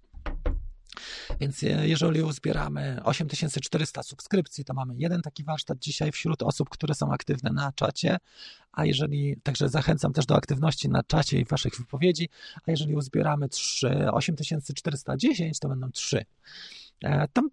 [1.40, 7.12] Więc jeżeli uzbieramy 8400 subskrypcji, to mamy jeden taki warsztat dzisiaj wśród osób, które są
[7.12, 8.16] aktywne na czacie,
[8.72, 12.28] a jeżeli, także zachęcam też do aktywności na czacie i waszych wypowiedzi,
[12.66, 16.24] a jeżeli uzbieramy 3, 8410, to będą 3.
[17.04, 17.50] E, tam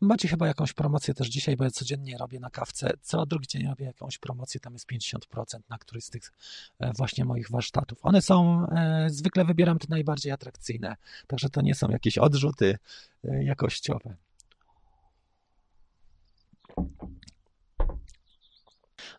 [0.00, 2.92] macie chyba jakąś promocję też dzisiaj, bo ja codziennie robię na kawce.
[3.02, 6.32] Co drugi dzień robię jakąś promocję, tam jest 50% na któryś z tych
[6.78, 7.98] e, właśnie moich warsztatów.
[8.02, 12.78] One są, e, zwykle wybieram te najbardziej atrakcyjne, także to nie są jakieś odrzuty
[13.24, 14.16] jakościowe.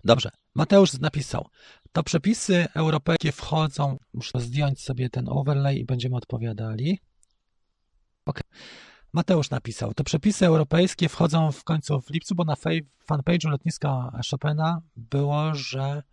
[0.04, 1.48] Dobrze, Mateusz napisał,
[1.92, 7.00] to przepisy europejskie wchodzą, muszę zdjąć sobie ten overlay i będziemy odpowiadali.
[8.26, 8.40] Ok.
[9.16, 12.56] Mateusz napisał, to przepisy europejskie wchodzą w końcu w lipcu, bo na
[13.10, 16.04] fanpage'u lotniska Chopina było, że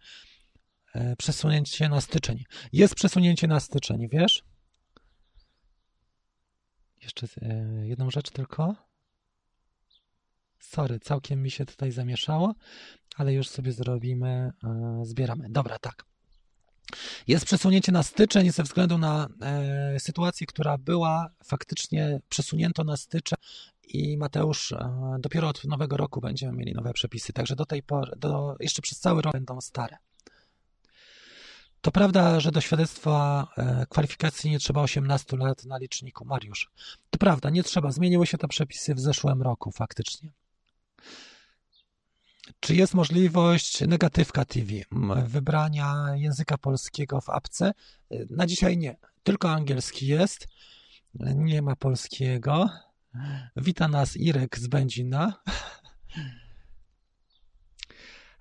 [0.94, 2.44] e, przesunięcie na styczeń.
[2.72, 4.42] Jest przesunięcie na styczeń, wiesz?
[7.02, 8.74] Jeszcze e, jedną rzecz tylko.
[10.58, 12.54] Sorry, całkiem mi się tutaj zamieszało,
[13.16, 15.46] ale już sobie zrobimy, e, zbieramy.
[15.50, 16.11] Dobra, tak.
[17.26, 23.38] Jest przesunięcie na styczeń ze względu na e, sytuację, która była faktycznie przesunięto na styczeń
[23.88, 28.12] i Mateusz, e, dopiero od nowego roku będziemy mieli nowe przepisy, także do tej pory,
[28.16, 29.96] do, jeszcze przez cały rok będą stare.
[31.80, 36.24] To prawda, że do świadectwa e, kwalifikacji nie trzeba 18 lat na liczniku.
[36.24, 36.70] Mariusz,
[37.10, 37.92] to prawda, nie trzeba.
[37.92, 40.30] Zmieniły się te przepisy w zeszłym roku faktycznie.
[42.60, 44.72] Czy jest możliwość negatywka TV,
[45.26, 47.72] wybrania języka polskiego w apce?
[48.30, 50.48] Na dzisiaj nie, tylko angielski jest,
[51.34, 52.70] nie ma polskiego.
[53.56, 55.42] Wita nas Irek z Będzina.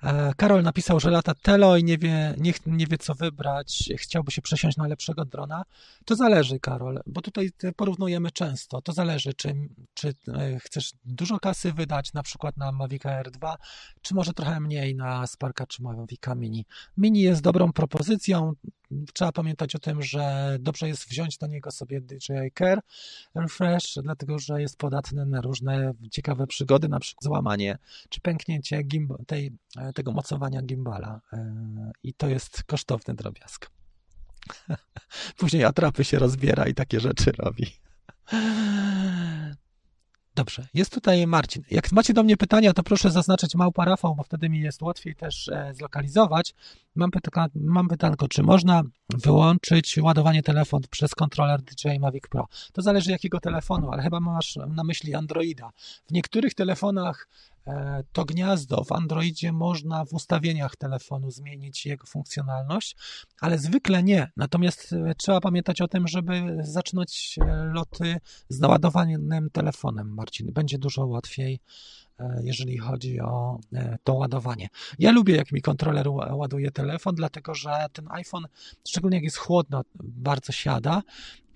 [0.04, 4.32] E, Karol napisał, że lata Telo i nie wie, nie, nie wie co wybrać, chciałby
[4.32, 5.64] się przesiąść na lepszego drona.
[6.06, 8.82] To zależy, Karol, bo tutaj porównujemy często.
[8.82, 9.56] To zależy, czy,
[9.94, 13.58] czy e, chcesz dużo kasy wydać na przykład na Mavic Air 2,
[14.02, 16.66] czy może trochę mniej na Sparka czy Mavic Mini.
[16.98, 18.54] Mini jest dobrą propozycją,
[19.14, 22.82] trzeba pamiętać o tym, że dobrze jest wziąć do niego sobie DJI Care
[23.36, 27.78] Refresh, dlatego że jest podatny na różne ciekawe przygody, na przykład złamanie
[28.10, 28.82] czy pęknięcie
[29.28, 29.52] tej,
[29.96, 31.22] tego mocowania gimbala.
[31.34, 33.70] E, I to jest kosztowny drobiazg.
[35.38, 37.66] Później atrapy się rozbiera i takie rzeczy robi.
[40.36, 41.64] Dobrze, jest tutaj Marcin.
[41.72, 45.16] Jak macie do mnie pytania, to proszę zaznaczyć małpa Rafał, bo wtedy mi jest łatwiej
[45.16, 46.54] też e, zlokalizować.
[46.96, 52.48] Mam, pyta mam pytanko, czy można wyłączyć ładowanie telefonu przez kontroler DJI Mavic Pro?
[52.74, 55.70] To zależy jakiego telefonu, ale chyba masz na myśli Androida.
[56.08, 57.28] W niektórych telefonach
[58.12, 62.96] to gniazdo w Androidzie można w ustawieniach telefonu zmienić jego funkcjonalność,
[63.42, 64.32] ale zwykle nie.
[64.38, 68.18] Natomiast e, trzeba pamiętać o tym, żeby zaczynać e, loty
[68.50, 70.54] z naładowanym telefonem, Marcin.
[70.54, 71.60] Będzie dużo łatwiej,
[72.44, 73.60] jeżeli chodzi o
[74.04, 74.68] to ładowanie.
[75.00, 78.46] Ja lubię, jak mi kontroler ładuje telefon, dlatego że ten iPhone,
[78.88, 81.02] szczególnie jak jest chłodno, bardzo siada.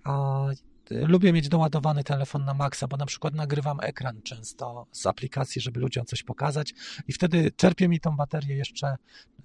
[0.03, 0.45] A
[0.89, 5.79] lubię mieć doładowany telefon na maksa, bo na przykład nagrywam ekran często z aplikacji, żeby
[5.79, 6.73] ludziom coś pokazać
[7.07, 8.87] i wtedy czerpie mi tą baterię jeszcze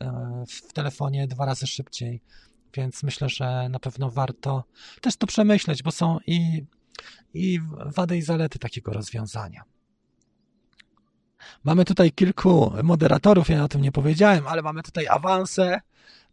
[0.00, 2.22] e, w telefonie dwa razy szybciej.
[2.74, 4.64] Więc myślę, że na pewno warto
[5.00, 6.64] też to przemyśleć, bo są i,
[7.34, 9.62] i wady i zalety takiego rozwiązania.
[11.64, 15.80] Mamy tutaj kilku moderatorów, ja o tym nie powiedziałem, ale mamy tutaj awanse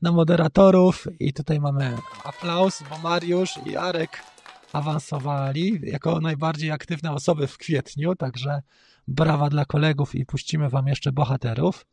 [0.02, 4.24] na moderatorów i tutaj mamy aplauz, bo Mariusz i Arek
[4.74, 8.62] awansowali jako najbardziej aktywne osoby w kwietniu, także
[9.08, 11.86] brawa dla kolegów i puścimy wam jeszcze bohaterów.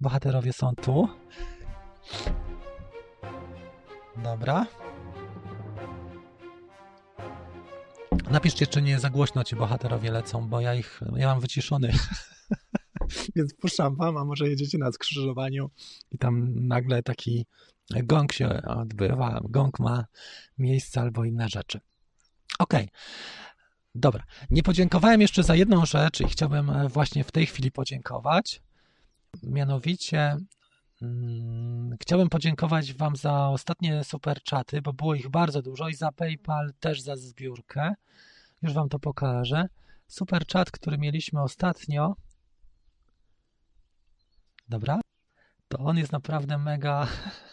[0.00, 1.08] Bohaterowie są tu.
[4.16, 4.66] Dobra.
[8.30, 11.92] Napiszcie, czy nie za głośno ci bohaterowie lecą, bo ja ich, ja mam wyciszony.
[13.36, 15.70] Więc puszczam wam, a może jedziecie na skrzyżowaniu
[16.12, 17.46] i tam nagle taki
[17.90, 20.04] gong się odbywa, gong ma
[20.58, 21.80] miejsce albo inne rzeczy.
[22.58, 22.84] Okej.
[22.84, 22.88] Okay.
[23.94, 24.24] Dobra.
[24.50, 28.62] Nie podziękowałem jeszcze za jedną rzecz i chciałbym e, właśnie w tej chwili podziękować.
[29.42, 30.36] Mianowicie
[31.00, 36.12] hmm, chciałbym podziękować Wam za ostatnie super czaty, bo było ich bardzo dużo i za
[36.12, 37.94] PayPal też za zbiórkę.
[38.62, 39.68] Już Wam to pokażę.
[40.06, 42.16] Super chat, który mieliśmy ostatnio.
[44.68, 45.00] Dobra.
[45.68, 47.06] To on jest naprawdę mega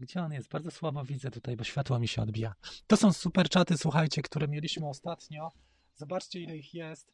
[0.00, 0.48] Gdzie on jest?
[0.48, 2.54] Bardzo słabo widzę tutaj, bo światło mi się odbija.
[2.86, 5.52] To są super czaty, słuchajcie, które mieliśmy ostatnio.
[5.94, 7.12] Zobaczcie, ile ich jest.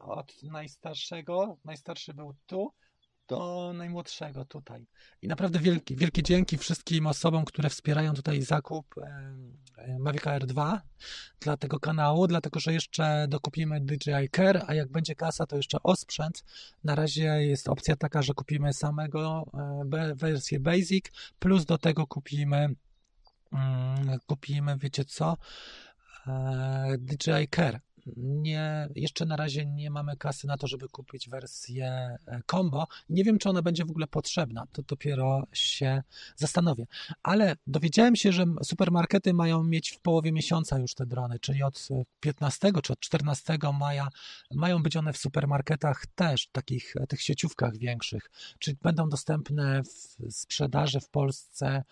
[0.00, 2.72] Od najstarszego, najstarszy był tu,
[3.28, 4.86] do najmłodszego tutaj.
[5.22, 8.94] I naprawdę wielkie, wielkie dzięki wszystkim osobom, które wspierają tutaj zakup
[9.98, 10.82] Mavic Air 2
[11.40, 15.78] dla tego kanału, dlatego że jeszcze dokupimy DJI Care, a jak będzie kasa, to jeszcze
[15.82, 16.44] osprzęt.
[16.84, 19.44] Na razie jest opcja taka, że kupimy samego
[20.14, 21.04] wersję Basic,
[21.38, 22.68] plus do tego kupimy
[23.52, 25.36] mm, kupimy, wiecie co,
[26.26, 27.80] e, DJI Care
[28.16, 32.86] nie, jeszcze na razie nie mamy kasy na to, żeby kupić wersję e, combo.
[33.08, 34.66] Nie wiem, czy ona będzie w ogóle potrzebna.
[34.72, 36.02] To dopiero się
[36.36, 36.86] zastanowię.
[37.22, 41.88] Ale dowiedziałem się, że supermarkety mają mieć w połowie miesiąca już te drony, czyli od
[42.20, 44.08] 15 czy od 14 maja
[44.54, 48.30] mają być one w supermarketach też, takich tych sieciówkach większych.
[48.58, 51.84] Czyli będą dostępne w sprzedaży w Polsce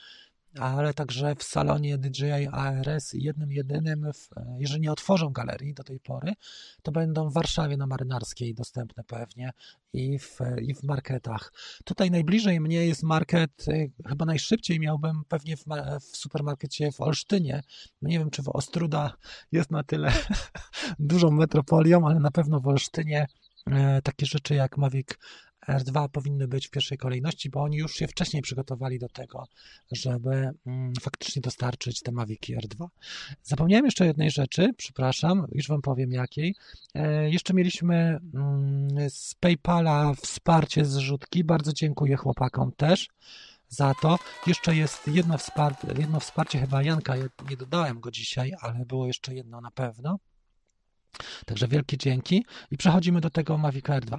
[0.60, 6.00] ale także w salonie DJI ARS jednym jedynym, w, jeżeli nie otworzą galerii do tej
[6.00, 6.32] pory,
[6.82, 9.50] to będą w Warszawie na Marynarskiej dostępne pewnie
[9.92, 11.52] i w, i w marketach.
[11.84, 15.64] Tutaj najbliżej mnie jest market, y, chyba najszybciej miałbym pewnie w,
[16.00, 17.62] w supermarkecie w Olsztynie.
[18.02, 19.16] No nie wiem, czy w Ostruda
[19.52, 20.12] jest na tyle
[20.98, 23.26] dużą metropolią, ale na pewno w Olsztynie
[23.70, 25.08] e, takie rzeczy jak Mavic
[25.68, 29.44] R2 powinny być w pierwszej kolejności, bo oni już się wcześniej przygotowali do tego,
[29.92, 32.86] żeby mm, faktycznie dostarczyć te Maviki R2.
[33.42, 36.54] Zapomniałem jeszcze jednej rzeczy, przepraszam, już Wam powiem jakiej.
[36.94, 41.44] E, jeszcze mieliśmy mm, z PayPala wsparcie zrzutki.
[41.44, 43.08] Bardzo dziękuję chłopakom też
[43.68, 44.18] za to.
[44.46, 47.14] Jeszcze jest jedno wsparcie, jedno wsparcie chyba Janka,
[47.50, 50.18] nie dodałem go dzisiaj, ale było jeszcze jedno na pewno.
[51.46, 52.44] Także wielkie dzięki.
[52.70, 54.18] I przechodzimy do tego Mavic R2.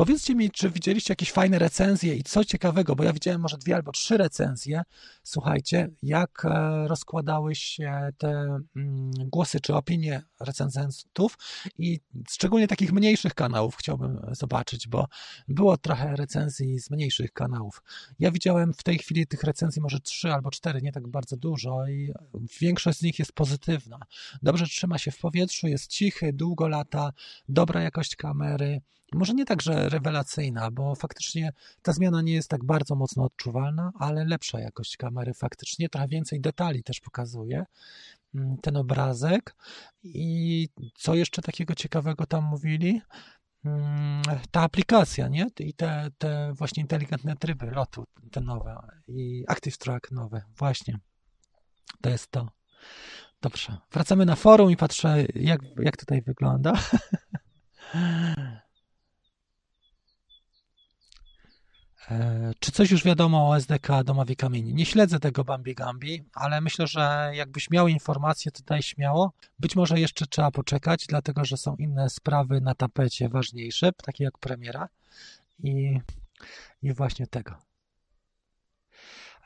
[0.00, 3.74] Powiedzcie mi, czy widzieliście jakieś fajne recenzje i co ciekawego, bo ja widziałem może dwie
[3.74, 4.82] albo trzy recenzje.
[5.22, 8.28] Słuchajcie, jak e, rozkładały się te
[8.76, 11.38] mm, głosy czy opinie recenzentów
[11.78, 15.06] i szczególnie takich mniejszych kanałów chciałbym zobaczyć, bo
[15.48, 17.82] było trochę recenzji z mniejszych kanałów.
[18.18, 21.86] Ja widziałem w tej chwili tych recenzji może trzy albo cztery, nie tak bardzo dużo
[21.88, 22.12] i
[22.60, 23.98] większość z nich jest pozytywna.
[24.42, 27.12] Dobrze trzyma się w powietrzu, jest cichy, długo lata,
[27.48, 28.80] dobra jakość kamery.
[29.12, 33.92] Może nie tak, że rewelacyjna, bo faktycznie ta zmiana nie jest tak bardzo mocno odczuwalna,
[33.98, 37.64] ale lepsza jakość kamery faktycznie, trochę więcej detali też pokazuje
[38.34, 39.56] mm, ten obrazek.
[40.04, 43.00] I co jeszcze takiego ciekawego tam mówili?
[43.64, 45.46] Mm, ta aplikacja, nie?
[45.58, 48.76] I te, te właśnie inteligentne tryby lotu, te nowe
[49.08, 50.98] i Active Track nowe, właśnie.
[52.00, 52.48] To jest to.
[53.42, 53.76] Dobrze.
[53.92, 56.72] Wracamy na forum i patrzę, jak, jak tutaj wygląda.
[62.58, 64.74] czy coś już wiadomo o SDK do Mavic Mini?
[64.74, 69.32] Nie śledzę tego Bambi Gambi, ale myślę, że jakbyś miał informacje, to daj śmiało.
[69.58, 74.38] Być może jeszcze trzeba poczekać, dlatego że są inne sprawy na tapecie ważniejsze, takie jak
[74.38, 74.88] premiera
[75.62, 76.00] i,
[76.82, 77.54] i właśnie tego.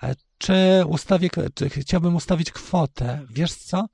[0.03, 3.88] E, czy ustawię, czy chciałbym ustawić kwotę, wiesz co,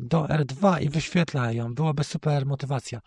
[0.00, 3.00] do R2 i wyświetla ją, byłaby super motywacja.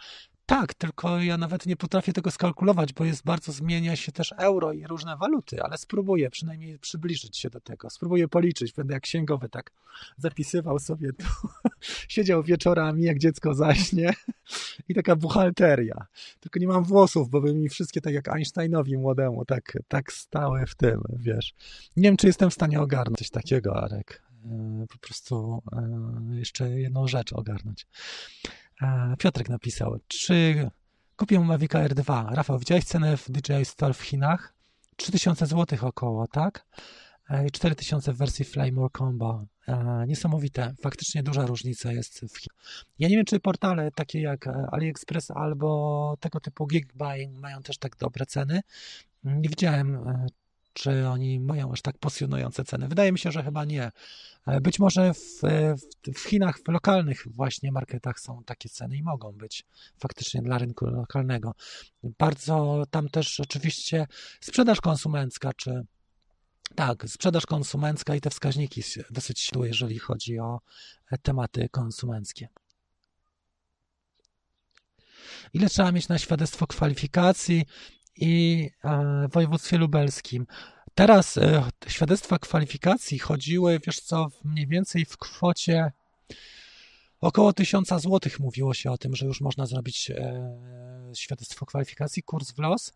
[0.50, 4.74] Tak, tylko ja nawet nie potrafię tego skalkulować, bo jest bardzo zmienia się też euro
[4.74, 7.90] i różne waluty, ale spróbuję przynajmniej przybliżyć się do tego.
[7.90, 9.72] Spróbuję policzyć, będę jak księgowy tak
[10.18, 11.26] zapisywał sobie tu.
[12.08, 14.14] Siedział wieczorami, jak dziecko zaśnie
[14.90, 16.06] i taka buchalteria.
[16.40, 20.66] Tylko nie mam włosów, bo by mi wszystkie tak jak Einsteinowi młodemu tak, tak stały
[20.66, 21.54] w tym, wiesz.
[21.98, 24.24] Nie wiem, czy jestem w stanie ogarnąć coś takiego, Arek.
[24.46, 27.88] E, po prostu e, jeszcze jedną rzecz ogarnąć.
[29.18, 30.70] Piotrek napisał, czy
[31.16, 32.30] kupię Mavic Air 2?
[32.32, 34.54] Rafał, widziałeś cenę w DJI Store w Chinach?
[34.96, 36.66] 3000 zł około, tak?
[37.48, 39.46] I 4000 w wersji Flymore Combo.
[40.08, 42.86] Niesamowite, faktycznie duża różnica jest w Chinach.
[43.00, 47.98] Ja nie wiem, czy portale takie jak AliExpress albo tego typu Geekbuying mają też tak
[47.98, 48.62] dobre ceny.
[49.24, 50.28] Nie widziałem e,
[50.78, 52.88] czy oni mają aż tak pasjonujące ceny?
[52.88, 53.92] Wydaje mi się, że chyba nie.
[54.48, 55.42] E, być może w,
[56.16, 59.66] w, Chinach, w lokalnych właśnie marketach są takie ceny i mogą być
[60.00, 61.54] faktycznie dla rynku lokalnego.
[62.04, 64.08] Bardzo tam też oczywiście
[64.42, 65.86] sprzedaż konsumencka, czy
[66.76, 70.60] tak, sprzedaż konsumencka i te wskaźniki dosyć siły, jeżeli chodzi o
[71.12, 72.48] e, tematy konsumenckie.
[75.54, 77.66] Ile trzeba mieć na świadectwo kwalifikacji?
[78.18, 80.48] I e, w województwie lubelskim.
[80.96, 85.92] Teraz e, świadectwa kwalifikacji chodziły, wiesz co, mniej więcej w kwocie
[87.22, 92.52] około 1000 zł mówiło się o tym, że już można zrobić e, świadectwo kwalifikacji, kurs
[92.52, 92.94] w los.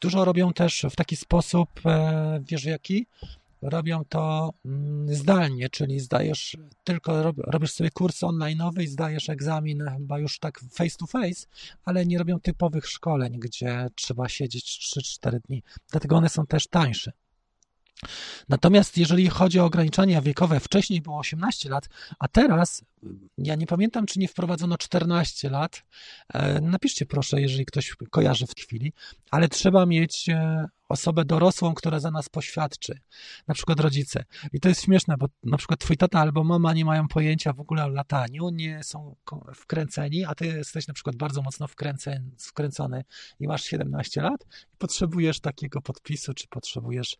[0.00, 1.68] Dużo robią też w taki sposób,
[2.40, 3.06] wiesz jaki,
[3.64, 10.18] robią to mm, zdalnie, czyli zdajesz tylko, robisz sobie kurs online'owy i zdajesz egzamin chyba
[10.18, 11.46] już tak face to face,
[11.84, 15.62] ale nie robią typowych szkoleń, gdzie trzeba siedzieć 3-4 dni.
[15.90, 17.12] Dlatego one są też tańsze.
[18.48, 21.88] Natomiast jeżeli chodzi o ograniczenia wiekowe, wcześniej było 18 lat,
[22.18, 22.84] a teraz,
[23.38, 25.82] ja nie pamiętam, czy nie wprowadzono 14 lat.
[26.34, 28.92] E, napiszcie proszę, jeżeli ktoś kojarzy w chwili,
[29.30, 33.00] ale trzeba mieć e, osobę dorosłą, która za nas poświadczy,
[33.48, 34.24] na przykład rodzice.
[34.52, 37.60] I to jest śmieszne, bo na przykład twój tata albo mama nie mają pojęcia w
[37.60, 39.16] ogóle o lataniu, nie są
[39.54, 41.66] wkręceni, a ty jesteś na przykład bardzo mocno
[42.38, 43.04] wkręcony
[43.40, 47.16] i masz 17 lat i potrzebujesz takiego podpisu, czy potrzebujesz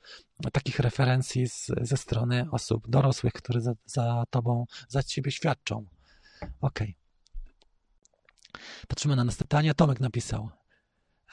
[0.53, 5.74] takich referencji z, ze strony osób dorosłych, które za, za tobą, za ciebie świadczą.
[6.61, 6.97] Okej.
[6.97, 7.05] Okay.
[8.89, 9.75] Patrzymy na następne pytanie.
[9.75, 10.51] Tomek napisał.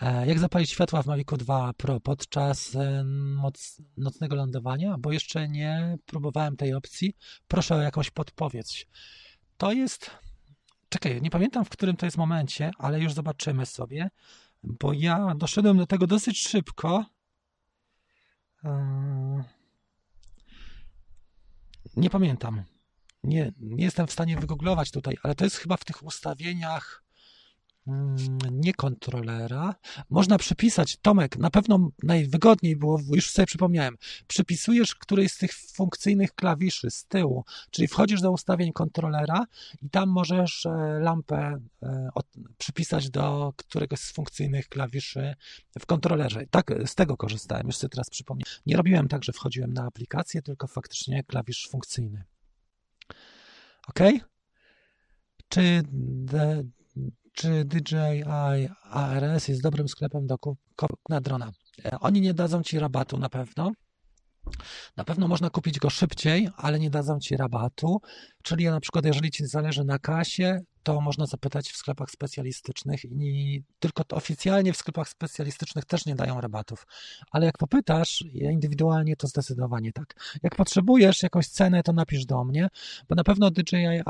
[0.01, 3.03] E, jak zapalić światła w Mavicu 2 Pro podczas e,
[3.41, 4.95] noc, nocnego lądowania?
[4.99, 7.16] Bo jeszcze nie próbowałem tej opcji.
[7.47, 8.88] Proszę o jakąś podpowiedź.
[9.57, 10.12] To jest.
[10.89, 14.09] Czekaj, nie pamiętam w którym to jest momencie, ale już zobaczymy sobie,
[14.64, 17.05] bo ja doszedłem do tego dosyć szybko.
[18.64, 19.43] E,
[21.95, 22.64] nie pamiętam.
[23.24, 27.04] Nie, nie jestem w stanie wygooglować tutaj, ale to jest chyba w tych ustawieniach
[27.88, 29.76] Mm, nie kontrolera.
[30.10, 33.98] Można przypisać, Tomek, na pewno najwygodniej było, już sobie przypomniałem,
[34.28, 39.46] przypisujesz któryś z tych funkcyjnych klawiszy z tyłu, czyli wchodzisz do ustawień kontrolera
[39.82, 40.70] i tam możesz e,
[41.00, 42.10] lampę e,
[42.58, 45.36] przypisać do któregoś z funkcyjnych klawiszy
[45.80, 46.46] w kontrolerze.
[46.52, 48.54] Tak, z tego korzystałem, już sobie teraz przypomniałem.
[48.66, 52.24] Nie robiłem tak, że wchodziłem na aplikację, tylko faktycznie klawisz funkcyjny.
[53.92, 54.00] OK?
[55.50, 55.84] Czy
[57.34, 58.24] czy DJI
[58.84, 61.52] ARS jest dobrym sklepem do kupna drona.
[61.86, 63.72] E, oni nie dadzą ci rabatu na pewno.
[64.98, 68.02] Na pewno można kupić go szybciej, ale nie dadzą ci rabatu.
[68.44, 73.64] Czyli na przykład, jeżeli ci zależy na kasie, to można zapytać w sklepach specjalistycznych i
[73.80, 76.88] tylko oficjalnie w sklepach specjalistycznych też nie dają rabatów.
[77.32, 80.39] Ale jak popytasz indywidualnie, to zdecydowanie tak.
[80.44, 82.68] Jak potrzebujesz jakąś cenę, to napisz do mnie,
[83.10, 84.02] bo na pewno DJI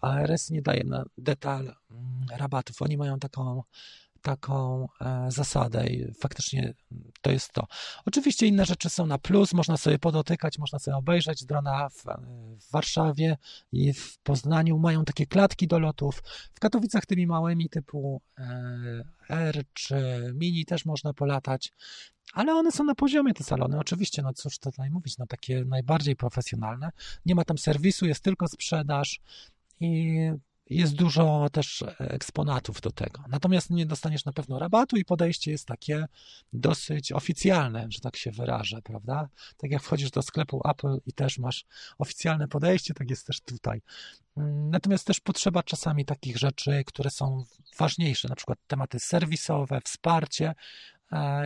[0.00, 2.82] ARS nie daje na detal mm, rabatów.
[2.82, 3.62] Oni mają taką
[4.28, 6.74] taką e, zasadę i faktycznie
[7.22, 7.66] to jest to.
[8.04, 12.04] Oczywiście inne rzeczy są na plus, można sobie podotykać, można sobie obejrzeć drona w,
[12.60, 13.36] w Warszawie
[13.72, 16.22] i w Poznaniu mają takie klatki do lotów.
[16.54, 19.96] W Katowicach tymi małymi typu e, R czy
[20.34, 21.72] Mini też można polatać,
[22.32, 23.78] ale one są na poziomie te salony.
[23.78, 26.90] Oczywiście, no cóż tutaj mówić, no takie najbardziej profesjonalne.
[27.26, 29.20] Nie ma tam serwisu, jest tylko sprzedaż
[29.80, 30.16] i
[30.70, 33.24] jest dużo też eksponatów do tego.
[33.28, 36.06] Natomiast nie dostaniesz na pewno rabatu i podejście jest takie
[36.52, 39.28] dosyć oficjalne, że tak się wyrażę, prawda?
[39.56, 41.64] Tak jak wchodzisz do sklepu Apple i też masz
[41.98, 43.82] oficjalne podejście, tak jest też tutaj.
[44.70, 47.44] Natomiast też potrzeba czasami takich rzeczy, które są
[47.78, 50.54] ważniejsze, na przykład tematy serwisowe, wsparcie,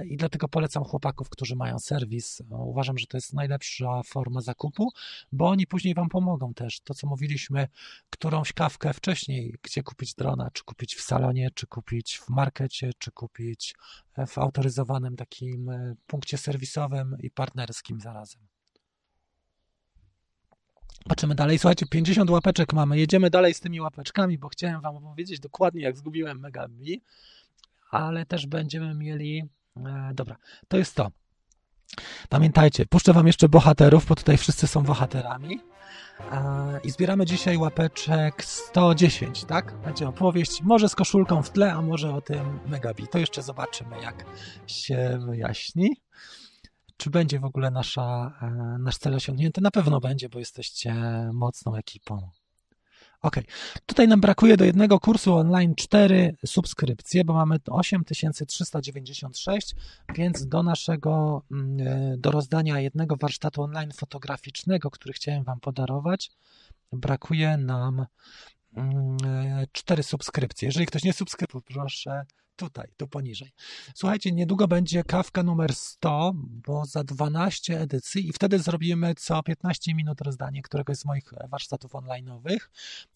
[0.04, 2.42] i dlatego polecam chłopaków, którzy mają serwis.
[2.50, 4.92] Uważam, że to jest najlepsza forma zakupu,
[5.32, 6.80] bo oni później Wam pomogą też.
[6.80, 7.68] To, co mówiliśmy,
[8.10, 13.10] którąś kawkę wcześniej, gdzie kupić drona, czy kupić w salonie, czy kupić w markecie, czy
[13.12, 13.74] kupić
[14.26, 18.42] w autoryzowanym takim e, punkcie serwisowym i partnerskim zarazem.
[21.08, 21.58] Patrzymy dalej.
[21.58, 22.98] Słuchajcie, 50 łapeczek mamy.
[22.98, 27.02] Jedziemy dalej z tymi łapeczkami, bo chciałem Wam opowiedzieć dokładnie, jak zgubiłem Megabi
[27.92, 29.42] ale też będziemy mieli.
[29.76, 30.36] E, dobra,
[30.68, 31.10] to jest to.
[32.28, 35.60] Pamiętajcie, puszczę Wam jeszcze bohaterów, bo tutaj wszyscy są bohaterami.
[36.32, 39.74] E, I zbieramy dzisiaj łapeczek 110, tak?
[39.84, 43.08] Będzie opowieść, może z koszulką w tle, a może o tym Megabi.
[43.08, 44.24] To jeszcze zobaczymy, jak
[44.66, 45.96] się wyjaśni.
[46.96, 49.60] Czy będzie w ogóle nasza, e, nasz cel osiągnięty?
[49.60, 50.94] Na pewno będzie, bo jesteście
[51.32, 52.30] mocną ekipą.
[53.22, 53.36] Ok,
[53.86, 59.74] tutaj nam brakuje do jednego kursu online 4 subskrypcje, bo mamy 8396,
[60.14, 66.30] więc do naszego, mm, e, do rozdania jednego warsztatu online fotograficznego, który chciałem Wam podarować,
[66.92, 68.06] brakuje nam
[69.72, 70.66] 4 mm, e, subskrypcje.
[70.66, 72.24] Jeżeli ktoś nie subskrybuje, proszę
[72.56, 73.52] tutaj, tu poniżej.
[73.94, 79.94] Słuchajcie, niedługo będzie kawka numer 100, bo za 12 edycji i wtedy zrobimy co 15
[79.94, 82.58] minut rozdanie któregoś z moich warsztatów online'owych.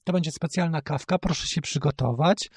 [0.05, 2.51] To będzie specjalna kawka, proszę się przygotować.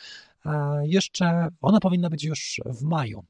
[0.84, 3.26] Jeszcze ona powinna być już w maju.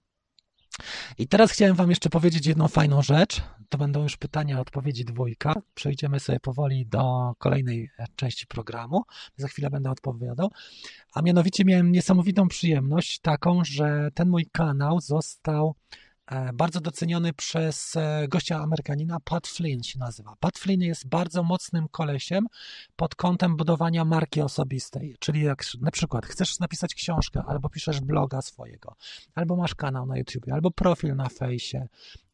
[1.17, 3.41] I teraz chciałem Wam jeszcze powiedzieć jedną fajną rzecz.
[3.69, 5.53] To będą już pytania, odpowiedzi dwójka.
[5.73, 9.03] Przejdziemy sobie powoli do kolejnej części programu.
[9.37, 10.51] Za chwilę będę odpowiadał.
[11.13, 16.08] A mianowicie miałem niesamowitą przyjemność taką, że ten mój kanał został e,
[16.53, 20.35] bardzo doceniony przez e, gościa Amerykanina, Pat Flynn się nazywa.
[20.39, 22.47] Pat Flynn jest bardzo mocnym kolesiem
[22.95, 28.41] pod kątem budowania marki osobistej, czyli jak na przykład chcesz napisać książkę, albo piszesz bloga
[28.41, 28.95] swojego,
[29.35, 31.87] albo masz kanał na YouTube, albo profil na fejsie,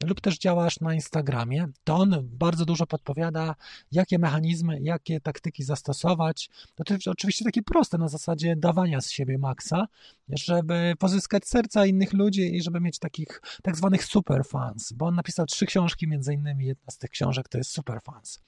[0.03, 3.55] lub też działasz na Instagramie, to on bardzo dużo podpowiada,
[3.91, 6.49] jakie mechanizmy, jakie taktyki zastosować.
[6.75, 9.87] To jest oczywiście takie proste na zasadzie dawania z siebie maksa,
[10.29, 15.45] żeby pozyskać serca innych ludzi i żeby mieć takich tak zwanych superfans, bo on napisał
[15.45, 18.39] trzy książki, między innymi jedna z tych książek to jest Superfans.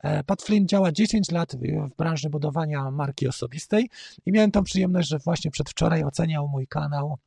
[0.00, 1.56] E, Pat Flynn działa 10 lat
[1.92, 3.90] w branży budowania marki osobistej
[4.26, 7.18] i miałem tą przyjemność, że właśnie przedwczoraj oceniał mój kanał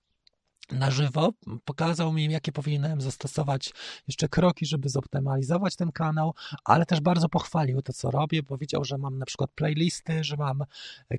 [0.71, 1.33] na żywo,
[1.65, 3.73] pokazał mi, jakie powinienem zastosować
[4.07, 6.33] jeszcze kroki, żeby zoptymalizować ten kanał,
[6.63, 10.63] ale też bardzo pochwalił to, co robię, powiedział, że mam na przykład playlisty, że mam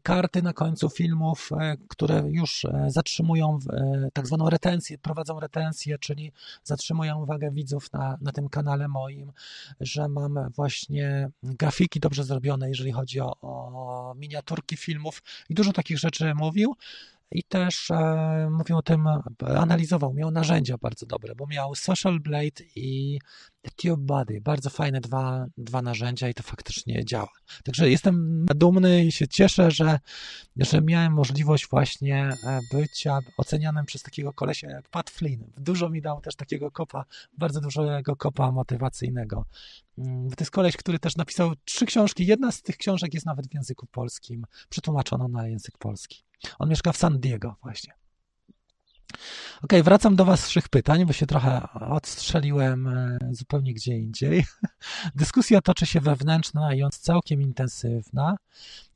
[0.03, 5.99] karty na końcu filmów, e, które już e, zatrzymują e, tak zwaną retencję, prowadzą retencję,
[5.99, 6.33] czyli
[6.65, 9.33] zatrzymują uwagę widzów na, na tym kanale moim,
[9.81, 15.23] że mam właśnie grafiki dobrze zrobione, jeżeli chodzi o, o miniaturki filmów.
[15.49, 16.75] I dużo takich rzeczy mówił
[17.35, 19.07] i też e, mówił o tym,
[19.57, 23.19] analizował, miał narzędzia bardzo dobre, bo miał Social Blade i
[23.71, 27.33] TubeBuddy, bardzo fajne dwa, dwa narzędzia i to faktycznie działa.
[27.65, 29.99] Także jestem dumny i się cieszę, że,
[30.57, 35.45] że miałem możliwość właśnie e, bycia ocenianym przez takiego kolesia jak Pat Flynn.
[35.57, 37.05] Dużo mi dał też takiego kopa,
[37.39, 39.45] bardzo dużego kopa motywacyjnego.
[39.99, 42.27] Mm, to jest koleś, który też napisał trzy książki.
[42.27, 46.25] Jedna z tych książek jest nawet w języku polskim, przetłumaczono na język polski.
[46.59, 48.04] On mieszka w San Diego właśnie.
[49.63, 54.45] Ok, wracam do Waszych pytań, bo się trochę odstrzeliłem e, zupełnie gdzie indziej.
[55.15, 58.37] Dyskusja toczy się wewnętrzna i on całkiem intensywna.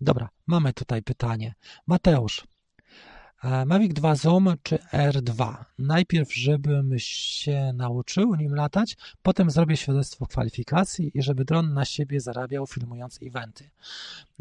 [0.00, 1.54] Dobra, mamy tutaj pytanie.
[1.86, 2.46] Mateusz,
[3.42, 5.64] Mavic 2 Zoom czy R2?
[5.78, 12.20] Najpierw, żebym się nauczył nim latać, potem zrobię świadectwo kwalifikacji i żeby dron na siebie
[12.20, 13.70] zarabiał filmując eventy.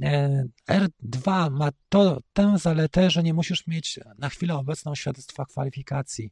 [0.01, 6.31] E, R2 ma to, tę zaletę, że nie musisz mieć na chwilę obecną świadectwa kwalifikacji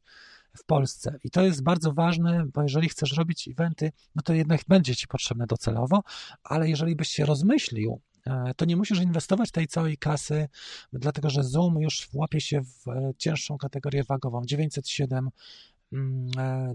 [0.57, 1.19] w Polsce.
[1.23, 5.07] I to jest bardzo ważne, bo jeżeli chcesz robić eventy, no to jednak będzie ci
[5.07, 6.03] potrzebne docelowo,
[6.43, 8.14] ale jeżeli byś się rozmyślił E,
[8.57, 10.47] to nie musisz inwestować tej całej kasy,
[10.93, 15.29] dlatego że Zoom już łapie się w e, cięższą kategorię wagową 907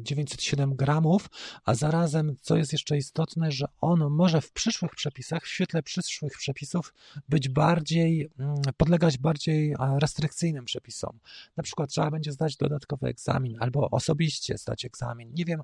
[0.00, 1.30] 907 mm, e, gramów,
[1.64, 6.32] a zarazem, co jest jeszcze istotne, że on może w przyszłych przepisach, w świetle przyszłych
[6.38, 6.94] przepisów,
[7.28, 11.18] być bardziej, mm, podlegać bardziej restrykcyjnym przepisom.
[11.56, 15.32] Na przykład trzeba będzie zdać dodatkowy egzamin albo osobiście zdać egzamin.
[15.34, 15.62] Nie wiem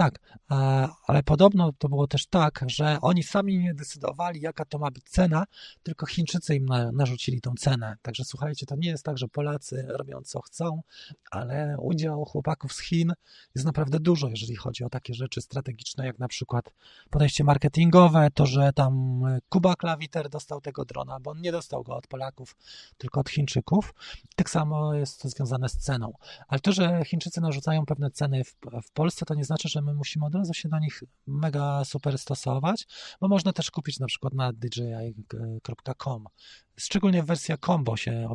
[0.00, 0.38] Tak,
[1.06, 5.04] ale podobno to było też tak, że oni sami nie decydowali, jaka to ma być
[5.04, 5.44] cena,
[5.82, 7.96] tylko Chińczycy im narzucili tą cenę.
[8.02, 10.82] Także słuchajcie, to nie jest tak, że Polacy robią co chcą,
[11.30, 13.12] ale udział chłopaków z Chin
[13.54, 16.72] jest naprawdę dużo, jeżeli chodzi o takie rzeczy strategiczne, jak na przykład
[17.10, 21.96] podejście marketingowe, to, że tam Kuba Klawiter dostał tego drona, bo on nie dostał go
[21.96, 22.56] od Polaków,
[22.98, 23.94] tylko od Chińczyków.
[24.36, 26.12] Tak samo jest to związane z ceną.
[26.48, 29.89] Ale to, że Chińczycy narzucają pewne ceny w, w Polsce, to nie znaczy, że my
[29.94, 32.86] musimy od razu się do nich mega super stosować,
[33.20, 36.24] bo można też kupić na przykład na dji.com.
[36.76, 38.28] Szczególnie wersja combo się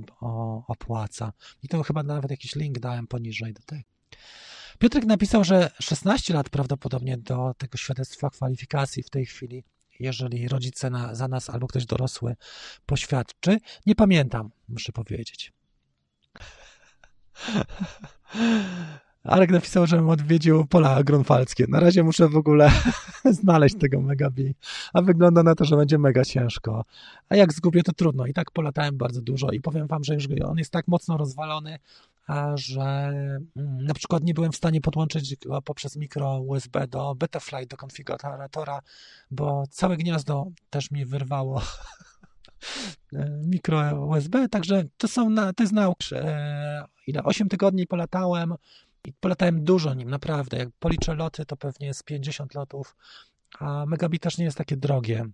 [0.68, 1.34] opłaca.
[1.64, 3.86] I to chyba nawet jakiś link dałem poniżej do tej.
[4.80, 9.64] Piotrek napisał, że 16 lat prawdopodobnie do tego świadectwa kwalifikacji w tej chwili,
[10.00, 12.36] jeżeli rodzice na, za nas albo ktoś dorosły
[12.86, 13.58] poświadczy.
[13.86, 15.54] Nie pamiętam, muszę powiedzieć.
[19.26, 21.66] Arek napisał, żebym odwiedził pola grunwaldzkie.
[21.70, 22.72] Na razie muszę w ogóle
[23.42, 24.56] znaleźć tego Megabi,
[24.94, 26.86] a wygląda na to, że będzie mega ciężko.
[27.30, 28.26] A jak zgubię, to trudno.
[28.26, 31.80] I tak polatałem bardzo dużo i powiem wam, że już on jest tak mocno rozwalony,
[32.56, 37.70] że mm, na przykład nie byłem w stanie podłączyć go poprzez mikro USB do Betaflight,
[37.70, 38.80] do konfiguratora,
[39.32, 41.62] bo całe gniazdo też mi wyrwało
[43.54, 46.16] mikro USB, także to są, to jest nauka.
[46.16, 47.24] E, ile?
[47.24, 48.56] 8 tygodni polatałem
[49.08, 50.58] i polatałem dużo nim, naprawdę.
[50.58, 52.96] Jak policzę loty, to pewnie jest 50 lotów,
[53.60, 55.26] a megabit też nie jest takie drogie.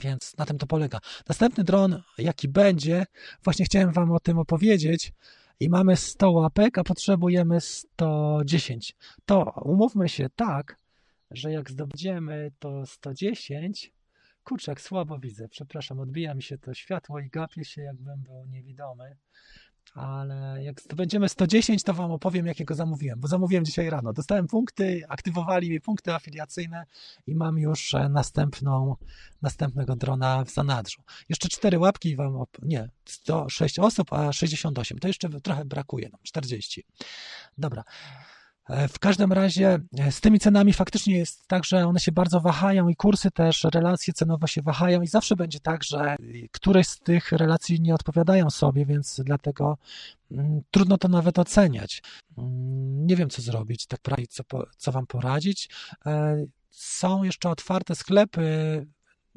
[0.00, 0.98] Więc na tym to polega.
[1.28, 3.06] Następny dron, jaki będzie,
[3.44, 5.12] właśnie chciałem Wam o tym opowiedzieć.
[5.60, 8.96] I mamy 100 łapek, a potrzebujemy 110.
[9.26, 10.76] To umówmy się tak,
[11.30, 13.92] że jak zdobędziemy to 110,
[14.44, 19.16] kurczak, słabo widzę, przepraszam, odbija mi się to światło i gapię się, jakbym był niewidomy
[19.94, 24.12] ale jak zdobędziemy 110, to Wam opowiem, jakiego zamówiłem, bo zamówiłem dzisiaj rano.
[24.12, 26.86] Dostałem punkty, aktywowali mi punkty afiliacyjne
[27.26, 28.96] i mam już e, następną,
[29.42, 31.02] następnego drona w zanadrzu.
[31.28, 36.20] Jeszcze cztery łapki Wam, op- nie, 106 osób, a 68, to jeszcze trochę brakuje nam,
[36.22, 36.84] 40.
[37.58, 37.84] Dobra.
[38.68, 42.40] E, w każdym razie e, z tymi cenami faktycznie jest tak, że one się bardzo
[42.40, 46.16] wahają i kursy też, relacje cenowe się wahają i zawsze będzie tak, że
[46.52, 49.78] któreś z tych relacji nie odpowiadają sobie, więc dlatego
[50.30, 52.02] mm, trudno to nawet oceniać.
[52.38, 54.42] Mm, nie wiem, co zrobić, tak prawie, co,
[54.76, 55.68] co Wam poradzić.
[56.06, 58.86] E, są jeszcze otwarte sklepy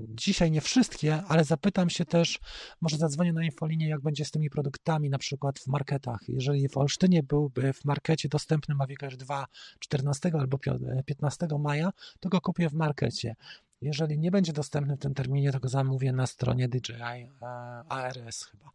[0.10, 2.40] Dzisiaj nie wszystkie, ale zapytam się też,
[2.82, 6.20] może zadzwonię na infolinię, jak będzie z tymi produktami, na przykład w marketach.
[6.28, 9.46] Jeżeli w Olsztynie byłby w markecie dostępny Mavic Air 2
[9.80, 10.58] 14 albo
[11.06, 13.36] 15 maja, to go kupię w markecie.
[13.84, 17.46] Jeżeli nie będzie dostępny w tym terminie, to go zamówię na stronie DJI e,
[17.90, 18.72] ARS chyba.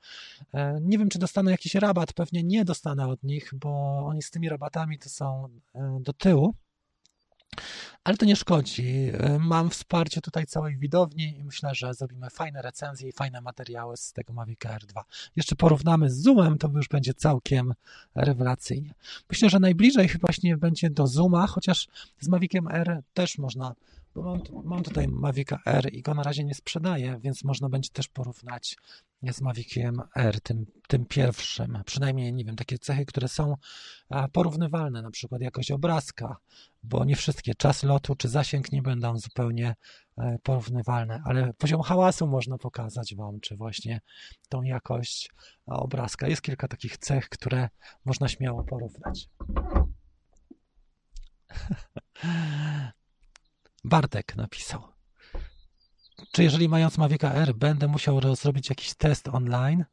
[0.52, 4.30] E, nie wiem, czy dostanę jakiś rabat, pewnie nie dostanę od nich, bo oni z
[4.30, 6.54] tymi rabatami to są e, do tyłu.
[8.04, 9.12] Ale to nie szkodzi.
[9.38, 14.12] Mam wsparcie tutaj całej widowni i myślę, że zrobimy fajne recenzje i fajne materiały z
[14.12, 15.04] tego Mavic Air 2.
[15.36, 17.74] Jeszcze porównamy z Zoomem, to już będzie całkiem
[18.14, 18.94] rewelacyjnie.
[19.30, 21.88] Myślę, że najbliżej chyba właśnie będzie do Zooma, chociaż
[22.20, 23.74] z Maviciem R też można
[24.18, 27.90] bo mam, mam tutaj Mavica R i go na razie nie sprzedaję, więc można będzie
[27.90, 28.76] też porównać
[29.22, 31.82] z Maviciem R, tym, tym pierwszym.
[31.86, 33.54] Przynajmniej, nie wiem, takie cechy, które są
[34.32, 36.36] porównywalne, na przykład jakość obrazka,
[36.82, 39.74] bo nie wszystkie, czas lotu czy zasięg nie będą zupełnie
[40.18, 44.00] e, porównywalne, ale poziom hałasu można pokazać Wam, czy właśnie
[44.48, 45.30] tą jakość
[45.66, 46.28] obrazka.
[46.28, 47.68] Jest kilka takich cech, które
[48.04, 49.28] można śmiało porównać.
[53.88, 54.82] Bartek napisał.
[56.32, 59.84] Czy jeżeli mając Mavica R będę musiał zrobić jakiś test online,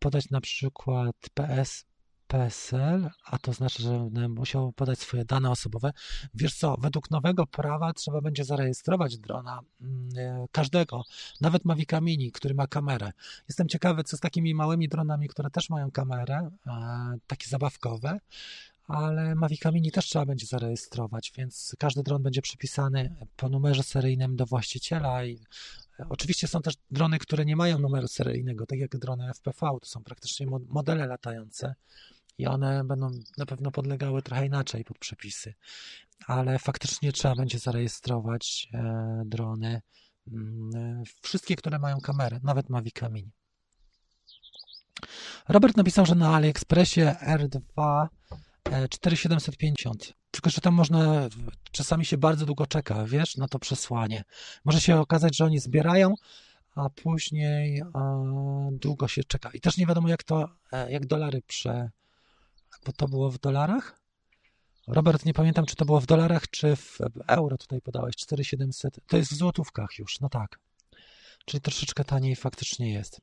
[0.00, 1.84] podać na przykład PS,
[2.26, 5.92] PSL, a to znaczy, że będę musiał podać swoje dane osobowe.
[6.34, 11.02] Wiesz co, według nowego prawa trzeba będzie zarejestrować drona mm, e, każdego,
[11.40, 13.12] nawet Mavica Mini, który ma kamerę.
[13.48, 16.50] Jestem ciekawy, co z takimi małymi dronami, które też mają kamerę,
[17.26, 18.18] takie zabawkowe
[18.86, 24.36] ale Mavic Mini też trzeba będzie zarejestrować, więc każdy dron będzie przypisany po numerze seryjnym
[24.36, 25.40] do właściciela i
[26.00, 29.86] e, Oczywiście są też drony, które nie mają numeru seryjnego, tak jak drony FPV, to
[29.86, 31.74] są praktycznie modele latające
[32.38, 35.54] i one będą na pewno podlegały trochę inaczej pod przepisy,
[36.26, 39.82] ale faktycznie trzeba będzie zarejestrować e, drony,
[40.32, 43.30] mm, e, wszystkie, które mają kamerę, nawet Mavic Mini.
[45.48, 48.06] Robert napisał, że na AliExpressie R2
[48.90, 50.12] 4750.
[50.30, 51.28] Tylko, że tam można,
[51.72, 54.24] czasami się bardzo długo czeka, wiesz, na to przesłanie.
[54.64, 56.14] Może się okazać, że oni zbierają,
[56.74, 58.16] a później a,
[58.72, 59.50] długo się czeka.
[59.54, 61.90] I też nie wiadomo, jak to, e, jak dolary prze...
[62.86, 63.98] Bo to było w dolarach?
[64.88, 66.98] Robert, nie pamiętam, czy to było w dolarach, czy w
[67.28, 68.98] euro tutaj podałeś, 4700.
[69.06, 70.58] To jest w złotówkach już, no tak.
[71.44, 73.20] Czyli troszeczkę taniej faktycznie jest.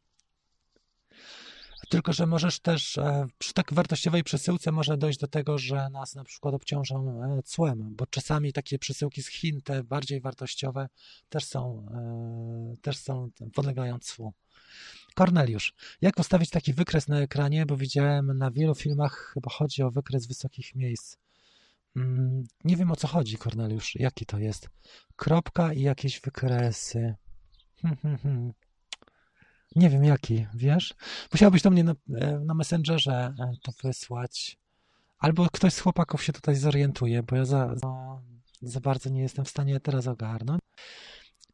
[1.90, 6.16] Tylko, że możesz też e, przy tak wartościowej przesyłce może dojść do tego, że nas
[6.16, 10.90] na przykład obciążą e, cłem, bo czasami takie przesyłki z Chin, te bardziej wartościowe,
[11.30, 14.34] też są, e, też są podlegają cłu.
[15.16, 19.92] Korneliusz, jak ustawić taki wykres na ekranie, bo widziałem na wielu filmach, chyba chodzi o
[19.92, 21.18] wykres wysokich miejsc.
[21.96, 24.70] Mm, nie wiem o co chodzi, Korneliusz, jaki to jest.
[25.16, 27.16] Kropka i jakieś wykresy.
[29.76, 30.94] Nie wiem jaki, wiesz?
[31.34, 34.58] Musiałbyś do mnie na, e, na Messengerze e, to wysłać.
[35.20, 38.22] Albo ktoś z chłopaków się tutaj zorientuje, bo ja za, za,
[38.62, 40.62] za bardzo nie jestem w stanie teraz ogarnąć.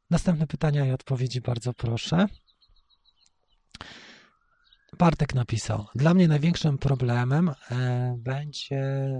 [0.09, 2.27] Następne pytania i odpowiedzi bardzo proszę.
[4.97, 9.11] Bartek napisał: Dla mnie największym problemem e, będzie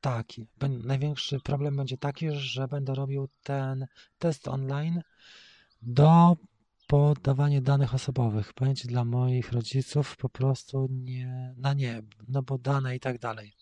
[0.00, 0.46] taki.
[0.84, 3.86] Największy problem będzie taki, że będę robił ten
[4.18, 5.02] test online
[5.82, 6.36] do
[6.86, 8.52] podawanie danych osobowych.
[8.52, 13.52] Pamięci dla moich rodziców po prostu nie, na nie, no bo dane i tak dalej.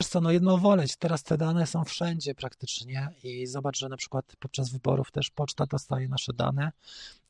[0.00, 3.96] Wiesz co, no jedno woleć, teraz te dane są wszędzie praktycznie i zobacz, że na
[3.96, 6.72] przykład podczas wyborów też poczta dostaje nasze dane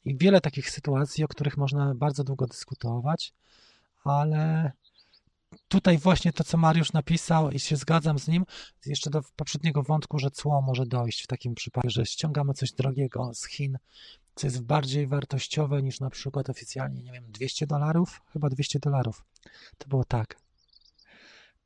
[0.05, 3.33] i wiele takich sytuacji, o których można bardzo długo dyskutować,
[4.05, 4.73] ale
[5.69, 8.45] tutaj właśnie to, co Mariusz napisał i się zgadzam z nim,
[8.87, 13.35] jeszcze do poprzedniego wątku, że cło może dojść w takim przypadku, że ściągamy coś drogiego
[13.35, 13.79] z Chin,
[14.35, 18.23] co jest bardziej wartościowe niż na przykład oficjalnie, nie wiem, 200 dolarów?
[18.33, 19.25] Chyba 200 dolarów.
[19.79, 20.37] To było tak.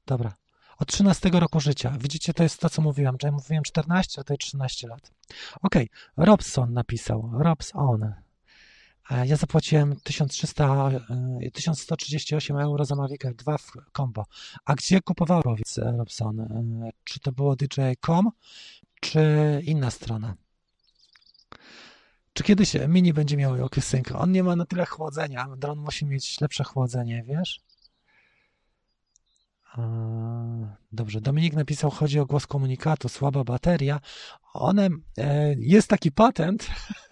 [0.07, 0.35] Dobra.
[0.79, 1.97] Od 13 roku życia.
[2.01, 3.19] Widzicie, to jest to, co mówiłem.
[3.19, 5.11] Czyli mówiłem 14, a to jest 13 lat.
[5.63, 5.89] Okay.
[6.17, 7.31] Robson napisał.
[7.33, 8.15] Robson.
[9.25, 10.91] Ja zapłaciłem 1300,
[11.53, 14.25] 1138 e, euro za Mavic Air 2 w combo.
[14.65, 15.43] A gdzie kupowałem,
[15.77, 16.41] Robson?
[16.41, 18.31] E, czy to było DJ.com,
[19.01, 19.21] czy
[19.65, 20.37] inna strona?
[22.37, 24.13] Czy kiedyś Mini będzie miał OcuSync?
[24.13, 25.49] On nie ma na tyle chłodzenia.
[25.57, 27.61] Dron musi mieć lepsze chłodzenie, wiesz?
[30.93, 34.01] Dobrze, Dominik napisał, chodzi o głos komunikatu, słaba bateria.
[34.55, 36.67] One, e, jest taki patent,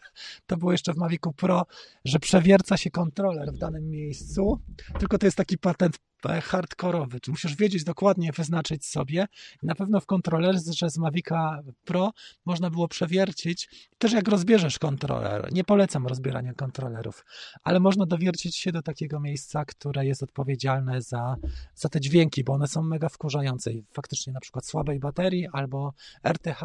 [0.47, 1.67] to było jeszcze w Mavicu Pro,
[2.05, 4.61] że przewierca się kontroler w danym miejscu,
[4.99, 5.99] tylko to jest taki patent
[6.29, 9.27] hardkorowy, czy musisz wiedzieć dokładnie, wyznaczyć sobie.
[9.63, 12.11] Na pewno w kontrolerze z Mavica Pro
[12.45, 15.53] można było przewiercić, też jak rozbierzesz kontroler.
[15.53, 17.25] Nie polecam rozbierania kontrolerów,
[17.63, 21.37] ale można dowiercić się do takiego miejsca, które jest odpowiedzialne za,
[21.75, 23.71] za te dźwięki, bo one są mega wkurzające.
[23.93, 25.95] Faktycznie na przykład słabej baterii albo
[26.25, 26.63] RTH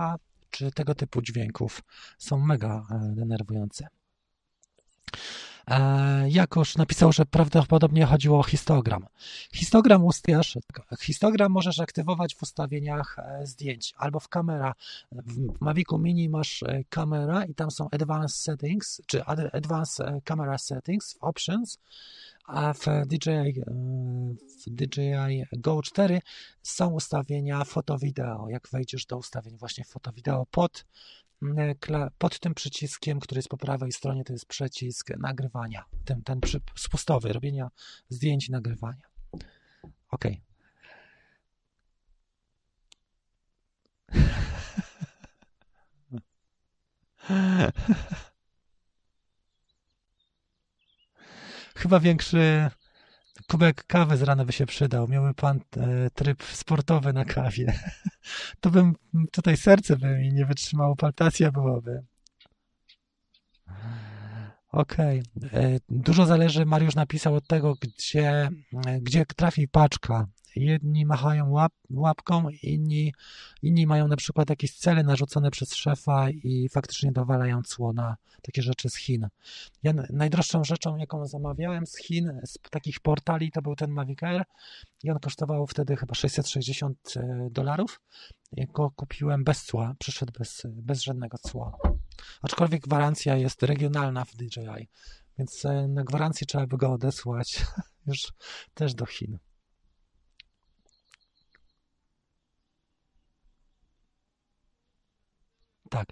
[0.49, 1.83] czy tego typu dźwięków
[2.17, 3.87] są mega e, denerwujące.
[5.67, 9.05] E, Jakoś napisał, że prawdopodobnie chodziło o histogram.
[9.53, 10.57] Histogram ustawiasz,
[10.99, 14.73] histogram możesz aktywować w ustawieniach e, zdjęć albo w kamera.
[15.11, 21.79] W Mavicu Mini masz kamera i tam są advanced settings, czy advanced camera settings, options
[22.49, 23.61] a w DJI,
[24.65, 26.21] w DJI Go 4
[26.61, 28.49] są ustawienia foto-wideo.
[28.49, 30.85] Jak wejdziesz do ustawień właśnie foto-wideo pod,
[32.17, 36.39] pod tym przyciskiem, który jest po prawej stronie, to jest przycisk nagrywania, ten, ten
[36.75, 37.69] spustowy, robienia
[38.09, 39.09] zdjęć i nagrywania.
[40.11, 40.23] OK.
[51.79, 52.69] Chyba większy
[53.47, 55.07] kubek kawy z rana by się przydał.
[55.07, 57.73] Miałby pan e, tryb sportowy na kawie.
[58.61, 58.95] To bym
[59.31, 62.03] tutaj serce by mi nie wytrzymało, paltacja byłaby.
[64.71, 65.23] Okej.
[65.37, 65.49] Okay.
[65.61, 68.49] E, dużo zależy, Mariusz napisał od tego, gdzie,
[68.87, 70.27] e, gdzie trafi paczka.
[70.55, 73.13] Jedni machają łap, łapką, inni,
[73.61, 78.61] inni mają na przykład jakieś cele narzucone przez szefa i faktycznie dowalają cło na takie
[78.61, 79.27] rzeczy z Chin.
[79.83, 84.43] Ja najdroższą rzeczą, jaką zamawiałem z Chin, z takich portali, to był ten Mavic Air
[85.03, 88.01] i on kosztował wtedy chyba 660 e, dolarów.
[88.73, 91.77] Go kupiłem bez cła, przyszedł bez, bez żadnego cła.
[92.41, 94.87] Aczkolwiek gwarancja jest regionalna w DJI,
[95.37, 97.65] więc e, na gwarancję trzeba by go odesłać
[98.07, 98.33] już
[98.73, 99.39] też do Chin.
[105.89, 106.07] Tak.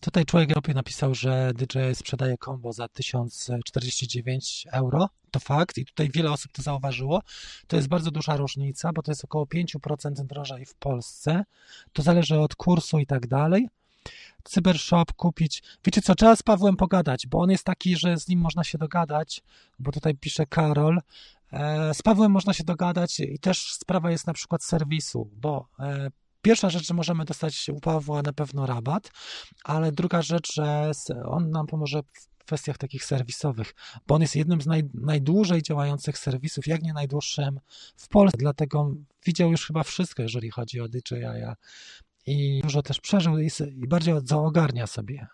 [0.00, 5.08] Tutaj człowiek Europy napisał, że DJI sprzedaje combo za 1049 euro.
[5.30, 7.22] To fakt i tutaj wiele osób to zauważyło.
[7.66, 11.44] To jest bardzo duża różnica, bo to jest około 5% drożej w Polsce.
[11.92, 13.68] To zależy od kursu i tak dalej.
[14.44, 15.62] Cybershop kupić.
[15.84, 18.78] Wiecie co, trzeba z Pawłem pogadać, bo on jest taki, że z nim można się
[18.78, 19.42] dogadać,
[19.78, 21.00] bo tutaj pisze Karol.
[21.52, 26.10] E, z Pawłem można się dogadać i też sprawa jest na przykład serwisu, bo e,
[26.42, 29.10] Pierwsza rzecz, że możemy dostać u Pawła na pewno rabat,
[29.64, 30.90] ale druga rzecz, że
[31.24, 32.02] on nam pomoże
[32.40, 33.74] w kwestiach takich serwisowych,
[34.06, 37.60] bo on jest jednym z naj, najdłużej działających serwisów, jak nie najdłuższym
[37.96, 38.94] w Polsce, dlatego
[39.26, 41.24] widział już chyba wszystko, jeżeli chodzi o DJI
[42.26, 45.26] i dużo też przeżył i, i bardziej ogarnia sobie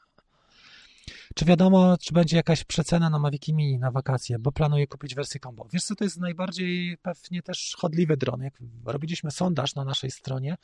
[1.39, 5.41] czy wiadomo, czy będzie jakaś przecena na Mavic Mini na wakacje, bo planuję kupić wersję
[5.41, 5.67] combo.
[5.73, 8.43] Wiesz co, to jest najbardziej pewnie też chodliwy dron.
[8.43, 10.57] Jak robiliśmy sondaż na naszej stronie,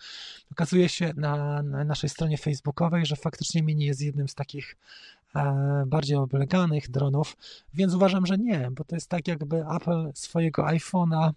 [0.52, 4.76] okazuje się na, na naszej stronie facebookowej, że faktycznie Mini jest jednym z takich
[5.34, 7.36] e, bardziej obleganych dronów,
[7.74, 11.30] więc uważam, że nie, bo to jest tak jakby Apple swojego iPhone'a,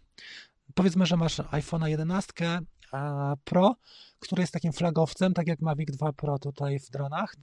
[0.74, 2.60] powiedzmy, że masz iPhone'a 11
[3.44, 3.76] Pro,
[4.20, 7.36] który jest takim flagowcem, tak jak Mavic 2 Pro tutaj w dronach.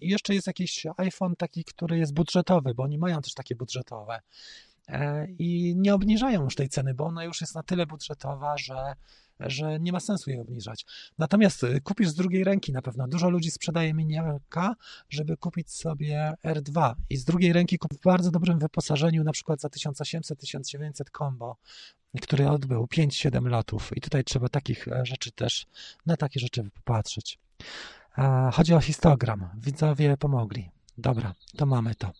[0.00, 4.20] I jeszcze jest jakiś iPhone taki, który jest budżetowy, bo oni mają też takie budżetowe.
[4.88, 8.94] E, I nie obniżają już tej ceny, bo ona już jest na tyle budżetowa, że
[9.46, 10.86] że nie ma sensu jej obniżać.
[11.18, 13.08] Natomiast y, kupisz z drugiej ręki na pewno.
[13.08, 14.76] Dużo ludzi sprzedaje mini AK,
[15.08, 19.60] żeby kupić sobie R2 i z drugiej ręki kupić w bardzo dobrym wyposażeniu, na przykład
[19.60, 21.56] za 1800-1900 combo,
[22.22, 23.90] który odbył 5-7 lotów.
[23.96, 25.66] I tutaj trzeba takich e, rzeczy też,
[26.06, 27.38] na takie rzeczy popatrzeć.
[28.52, 29.48] Chodzi o histogram.
[29.56, 30.70] Widzowie pomogli.
[30.98, 32.12] Dobra, to mamy to.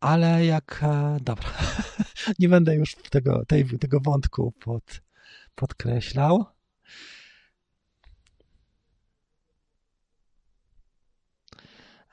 [0.00, 0.80] Ale jak.
[0.82, 1.50] E, dobra,
[2.38, 5.00] nie będę już tego, tej, tego wątku pod,
[5.54, 6.44] podkreślał.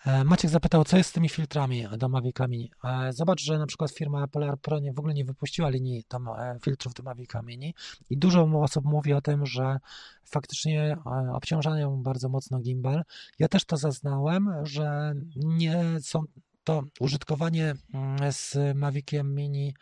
[0.05, 2.71] E, Maciek zapytał, co jest z tymi filtrami do Mavica Mini.
[2.83, 6.29] E, zobacz, że na przykład firma Polar Pro nie, w ogóle nie wypuściła linii tam
[6.61, 7.73] filtrów do Mavica Mini
[8.09, 9.79] i dużo osób mówi o tym, że
[10.23, 10.97] faktycznie
[11.33, 13.03] obciążają bardzo mocno gimbal.
[13.39, 16.23] Ja też to zaznałem, że nie są
[16.65, 19.73] to użytkowanie mm, z Maviciem Mini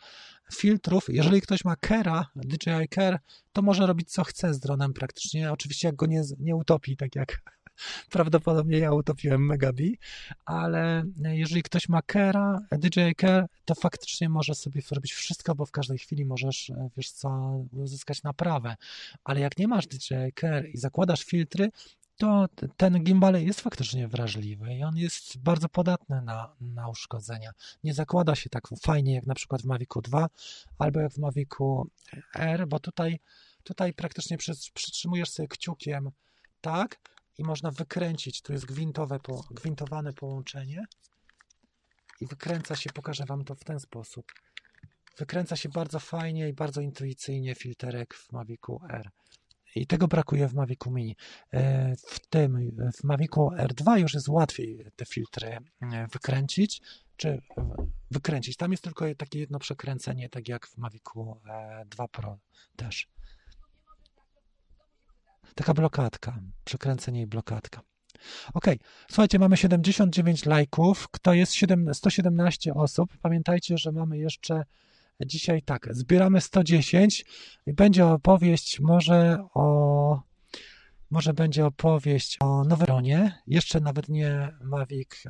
[0.54, 1.04] filtrów.
[1.08, 3.18] Jeżeli ktoś ma Kera, DJI Care,
[3.52, 5.52] to może robić co chce z dronem praktycznie.
[5.52, 7.42] Oczywiście jak go nie, nie utopi, tak jak
[8.10, 9.98] prawdopodobnie ja utopiłem Megabi,
[10.44, 15.70] ale jeżeli ktoś ma Kera, DJI Care, to faktycznie może sobie zrobić wszystko, bo w
[15.70, 17.28] każdej chwili możesz, wiesz co,
[17.72, 18.76] uzyskać naprawę.
[19.24, 21.70] Ale jak nie masz DJI Care i zakładasz filtry,
[22.16, 27.50] to ten gimbal jest faktycznie wrażliwy i on jest bardzo podatny na, na uszkodzenia.
[27.84, 30.28] Nie zakłada się tak fajnie jak na przykład w Mavicu 2
[30.78, 31.90] albo jak w Mavicu
[32.34, 33.20] R, bo tutaj,
[33.64, 34.38] tutaj praktycznie
[34.74, 36.10] przytrzymujesz sobie kciukiem
[36.60, 37.00] tak
[37.38, 38.42] i można wykręcić.
[38.42, 39.18] Tu jest gwintowe,
[39.50, 40.84] gwintowane połączenie
[42.20, 44.32] i wykręca się, pokażę Wam to w ten sposób.
[45.18, 49.10] Wykręca się bardzo fajnie i bardzo intuicyjnie filterek w Mavicu R.
[49.74, 51.16] I tego brakuje w Mavicu Mini.
[51.52, 56.82] E, w tym, w Mavicu R2 już jest łatwiej te filtry e, wykręcić,
[57.16, 57.42] czy
[58.10, 58.56] wykręcić.
[58.56, 61.40] Tam jest tylko takie jedno przekręcenie, tak jak w Mavicu
[61.86, 62.38] 2 e, Pro
[62.76, 63.08] też.
[65.54, 67.80] Taka blokadka, przekręcenie i blokadka.
[68.54, 68.64] Ok,
[69.08, 73.18] słuchajcie, mamy 79 lajków, kto jest 7, 117 osób.
[73.22, 74.64] Pamiętajcie, że mamy jeszcze
[75.20, 77.24] Dzisiaj tak, zbieramy 110
[77.66, 80.22] i będzie opowieść może o
[81.10, 85.24] może będzie opowieść o Noweronie, jeszcze nawet nie Mavic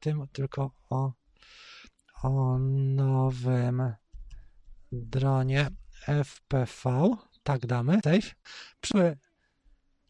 [0.00, 1.12] tym, tylko o,
[2.22, 3.92] o nowym
[4.92, 5.68] dronie
[6.24, 7.10] FPV,
[7.42, 8.34] tak damy, safe.
[8.80, 9.18] Przyszły,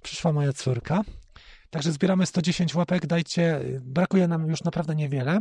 [0.02, 1.00] przyszła moja córka,
[1.70, 5.38] także zbieramy 110 łapek, dajcie, brakuje nam już naprawdę niewiele,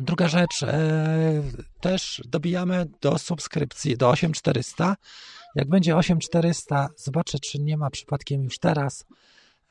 [0.00, 1.42] Druga rzecz, e,
[1.80, 4.96] też dobijamy do subskrypcji do 8400.
[5.54, 9.04] Jak będzie 8400, zobaczę, czy nie ma przypadkiem już teraz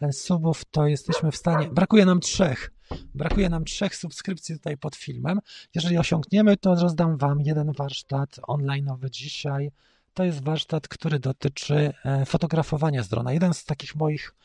[0.02, 1.70] e, subów, to jesteśmy w stanie.
[1.70, 2.72] Brakuje nam trzech.
[3.16, 5.40] Brakuje nam trzech subskrypcji tutaj pod filmem.
[5.76, 9.72] Jeżeli osiągniemy, to rozdam Wam jeden warsztat online'owy dzisiaj.
[10.14, 13.34] To jest warsztat, który dotyczy e, fotografowania z drona.
[13.34, 14.36] Jeden z takich moich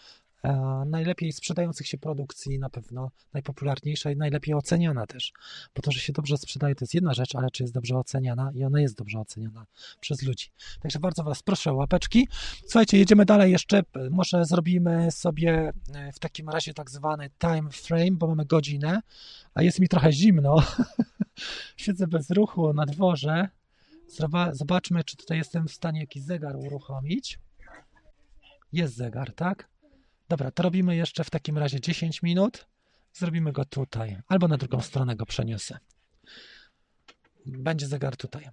[0.86, 5.32] najlepiej sprzedających się produkcji, na pewno najpopularniejsza i najlepiej oceniana też.
[5.74, 8.50] Bo to, że się dobrze sprzedaje, to jest jedna rzecz, ale czy jest dobrze oceniana
[8.54, 9.66] i ona jest dobrze oceniana
[10.00, 10.50] przez ludzi.
[10.80, 12.28] Także bardzo Was proszę o łapeczki.
[12.62, 13.82] Słuchajcie, jedziemy dalej jeszcze.
[14.10, 19.00] Może zrobimy sobie e, w takim razie tak zwany time frame, bo mamy godzinę,
[19.54, 20.56] a jest mi trochę zimno.
[21.76, 23.48] Siedzę bez ruchu na dworze.
[24.52, 27.38] Zobaczmy, czy tutaj jestem w stanie jakiś zegar uruchomić.
[28.72, 29.68] Jest zegar, tak?
[30.28, 32.66] Dobra, to robimy jeszcze w takim razie 10 minut.
[33.12, 35.78] Zrobimy go tutaj, albo na drugą stronę go przeniosę.
[37.46, 38.48] Będzie zegar tutaj.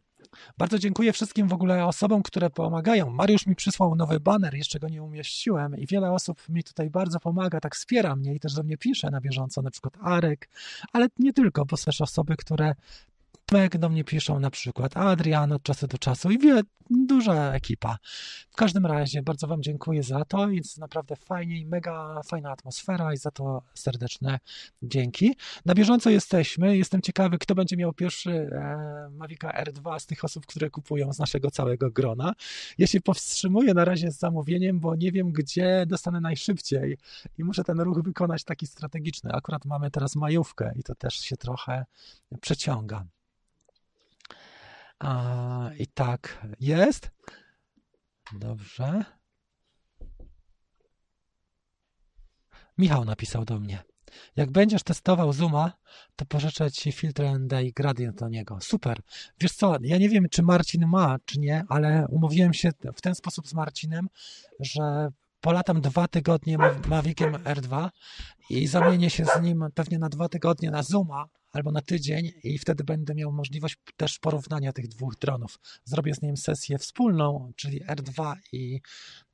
[0.57, 3.09] Bardzo dziękuję wszystkim w ogóle osobom, które pomagają.
[3.09, 7.19] Mariusz mi przysłał nowy banner, jeszcze go nie umieściłem i wiele osób mi tutaj bardzo
[7.19, 10.49] pomaga, tak wspiera mnie i też do mnie pisze na bieżąco, na przykład Arek,
[10.93, 12.75] ale nie tylko, bo też osoby, które
[13.51, 17.97] jak do mnie piszą na przykład Adrian od czasu do czasu i wie, duża ekipa.
[18.49, 20.49] W każdym razie bardzo Wam dziękuję za to.
[20.49, 24.39] Jest naprawdę fajnie i mega fajna atmosfera i za to serdeczne
[24.81, 25.35] dzięki.
[25.65, 26.77] Na bieżąco jesteśmy.
[26.77, 31.19] Jestem ciekawy, kto będzie miał pierwszy e, Mavica R2 z tych osób, które kupują z
[31.19, 32.33] naszego całego grona.
[32.77, 36.97] Ja się powstrzymuję na razie z zamówieniem, bo nie wiem, gdzie dostanę najszybciej
[37.37, 39.31] i muszę ten ruch wykonać taki strategiczny.
[39.31, 41.85] Akurat mamy teraz majówkę i to też się trochę
[42.41, 43.05] przeciąga.
[45.03, 47.11] A, I tak jest.
[48.33, 49.05] Dobrze.
[52.77, 53.83] Michał napisał do mnie.
[54.35, 55.71] Jak będziesz testował Zooma,
[56.15, 58.57] to pożyczę ci filtr ND i gradient do niego.
[58.61, 58.99] Super.
[59.39, 63.15] Wiesz co, ja nie wiem, czy Marcin ma, czy nie, ale umówiłem się w ten
[63.15, 64.07] sposób z Marcinem,
[64.59, 65.07] że
[65.41, 67.89] polatam dwa tygodnie Maviciem R2
[68.49, 72.57] i zamienię się z nim pewnie na dwa tygodnie na Zooma, albo na tydzień i
[72.57, 75.59] wtedy będę miał możliwość też porównania tych dwóch dronów.
[75.85, 78.81] Zrobię z nim sesję wspólną, czyli R2 i,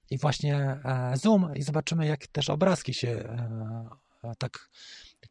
[0.09, 4.69] i właśnie e, Zoom i zobaczymy, jak też obrazki się e, tak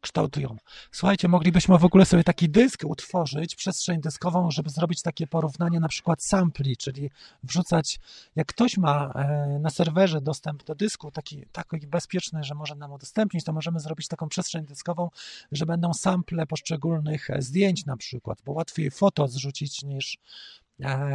[0.01, 0.57] kształtują.
[0.91, 5.87] Słuchajcie, moglibyśmy w ogóle sobie taki dysk utworzyć, przestrzeń dyskową, żeby zrobić takie porównanie na
[5.87, 7.09] przykład sampli, czyli
[7.43, 7.99] wrzucać,
[8.35, 12.91] jak ktoś ma e, na serwerze dostęp do dysku, taki, taki bezpieczny, że może nam
[12.91, 15.09] udostępnić, to możemy zrobić taką przestrzeń dyskową,
[15.51, 20.17] że będą sample poszczególnych e, zdjęć na przykład, bo łatwiej foto zrzucić niż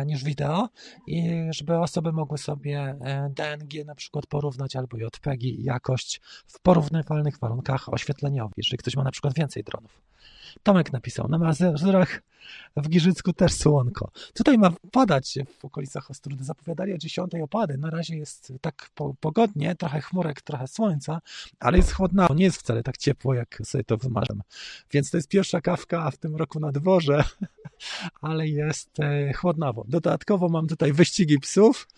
[0.06, 0.68] niż wideo
[1.06, 7.38] i żeby osoby mogły sobie e, DNG na przykład porównać albo JPEG jakość w porównywalnych
[7.38, 10.02] warunkach oświetleniowych, jeżeli ktoś ma na przykład więcej dronów.
[10.62, 12.22] Tomek napisał, na Mazurach
[12.76, 14.10] w Giżycku też słonko.
[14.34, 16.44] Tutaj ma padać w okolicach Ostrudy.
[16.44, 17.78] Zapowiadali o 10 opady.
[17.78, 18.90] Na razie jest tak
[19.20, 21.20] pogodnie, trochę chmurek, trochę słońca,
[21.60, 22.26] ale jest chłodno.
[22.34, 24.42] Nie jest wcale tak ciepło, jak sobie to wymarzam.
[24.92, 27.24] Więc to jest pierwsza kawka w tym roku na dworze,
[28.20, 29.84] ale jest e, chłodnawo.
[29.88, 31.88] Dodatkowo mam tutaj wyścigi psów.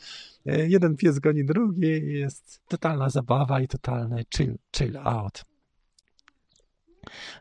[0.46, 2.12] E, jeden pies goni drugi.
[2.12, 5.55] Jest totalna zabawa i totalny chill, chill out.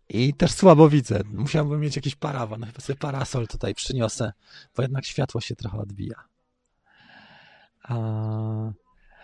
[0.09, 1.21] I też słabo widzę.
[1.33, 2.63] Musiałbym mieć jakiś parawan.
[2.63, 4.33] Chyba sobie parasol tutaj przyniosę,
[4.75, 6.23] bo jednak światło się trochę odbija.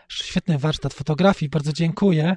[0.08, 2.36] Świetny warsztat fotografii, bardzo dziękuję.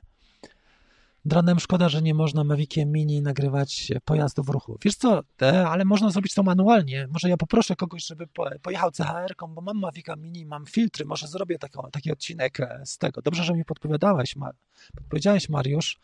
[1.26, 4.78] Dronem szkoda, że nie można Maviciem Mini nagrywać pojazdu w ruchu.
[4.84, 5.22] Wiesz co,
[5.68, 7.08] ale można zrobić to manualnie.
[7.12, 8.26] Może ja poproszę kogoś, żeby
[8.62, 12.98] pojechał CHR-ką, bo mam Mavica Mini, mam filtry, może zrobię taki, taki odcinek e, z
[12.98, 13.22] tego.
[13.22, 14.34] Dobrze, że mi podpowiadałeś,
[14.94, 16.00] podpowiedziałeś Mariusz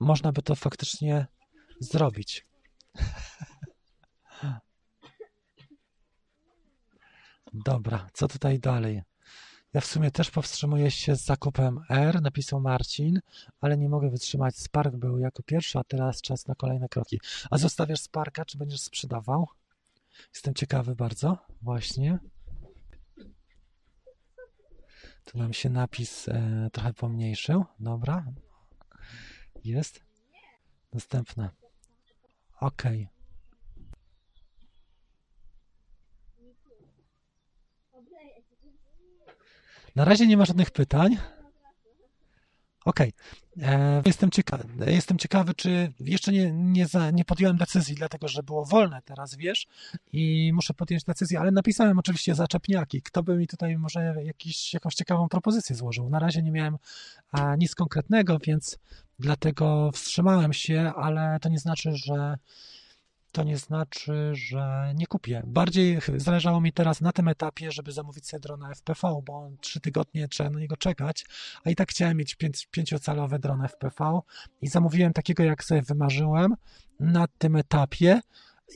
[0.00, 1.26] można by to faktycznie
[1.80, 2.46] zrobić.
[7.54, 9.02] Dobra, co tutaj dalej?
[9.72, 13.20] Ja w sumie też powstrzymuję się z zakupem R, napisał Marcin,
[13.60, 14.56] ale nie mogę wytrzymać.
[14.56, 17.20] Spark był jako pierwszy, a teraz czas na kolejne kroki.
[17.50, 19.48] A zostawiasz Sparka, czy będziesz sprzedawał?
[20.34, 22.18] Jestem ciekawy bardzo, właśnie.
[25.24, 27.64] Tu nam się napis e, trochę pomniejszył.
[27.80, 28.24] Dobra,
[29.66, 30.00] jest.
[30.92, 31.50] Następna.
[32.60, 32.82] OK.
[39.96, 41.16] Na razie nie ma żadnych pytań.
[42.84, 43.12] Okay.
[43.62, 48.42] E, jestem ciekawy, jestem ciekawy, czy jeszcze nie, nie, za, nie podjąłem decyzji, dlatego że
[48.42, 49.66] było wolne teraz, wiesz,
[50.12, 53.02] i muszę podjąć decyzję, ale napisałem oczywiście zaczepniaki.
[53.02, 56.10] Kto by mi tutaj może jakiś, jakąś ciekawą propozycję złożył?
[56.10, 56.78] Na razie nie miałem
[57.32, 58.78] a, nic konkretnego, więc
[59.18, 62.38] dlatego wstrzymałem się, ale to nie znaczy, że
[63.32, 65.42] to nie znaczy, że nie kupię.
[65.46, 70.28] Bardziej zależało mi teraz na tym etapie, żeby zamówić sobie drona FPV, bo trzy tygodnie
[70.28, 71.24] trzeba na niego czekać,
[71.64, 72.36] a i tak chciałem mieć
[72.70, 74.20] pięciocalowy dron FPV
[74.62, 76.54] i zamówiłem takiego, jak sobie wymarzyłem
[77.00, 78.20] na tym etapie,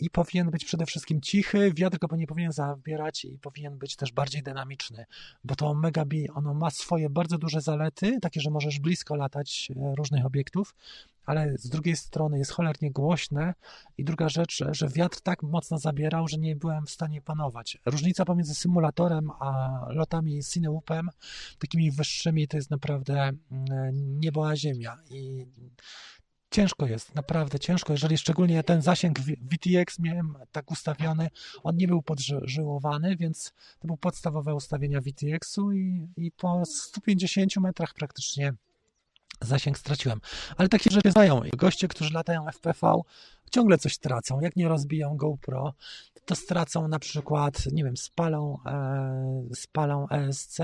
[0.00, 4.12] i powinien być przede wszystkim cichy, wiatr go nie powinien zabierać i powinien być też
[4.12, 5.06] bardziej dynamiczny,
[5.44, 9.68] bo to Omega B, ono ma swoje bardzo duże zalety, takie, że możesz blisko latać
[9.76, 10.74] e, różnych obiektów,
[11.26, 13.54] ale z drugiej strony jest cholernie głośne
[13.98, 17.78] i druga rzecz, że wiatr tak mocno zabierał, że nie byłem w stanie panować.
[17.86, 21.10] Różnica pomiędzy symulatorem a lotami Cineupem,
[21.58, 25.46] takimi wyższymi, to jest naprawdę mm, niebo a ziemia i
[26.50, 31.30] ciężko jest, naprawdę ciężko, jeżeli szczególnie ten zasięg VTX miałem tak ustawiony,
[31.62, 37.94] on nie był podżyłowany, więc to były podstawowe ustawienia VTX-u i, i po 150 metrach
[37.94, 38.54] praktycznie
[39.40, 40.20] zasięg straciłem.
[40.56, 41.42] Ale takie rzeczy zdają.
[41.56, 43.00] Goście, którzy latają FPV,
[43.50, 44.40] ciągle coś tracą.
[44.40, 45.74] Jak nie rozbiją GoPro,
[46.24, 50.58] to stracą na przykład, nie wiem, spalą, e, spalą ESC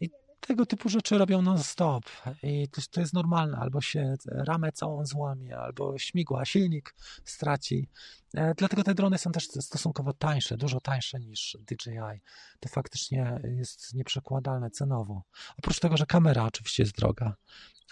[0.00, 0.10] i
[0.40, 2.04] tego typu rzeczy robią non-stop.
[2.42, 3.58] I to, to jest normalne.
[3.58, 7.88] Albo się ramę całą złamie, albo śmigła, silnik straci.
[8.34, 12.20] E, dlatego te drony są też stosunkowo tańsze, dużo tańsze niż DJI.
[12.60, 15.22] To faktycznie jest nieprzekładalne cenowo.
[15.58, 17.34] Oprócz tego, że kamera oczywiście jest droga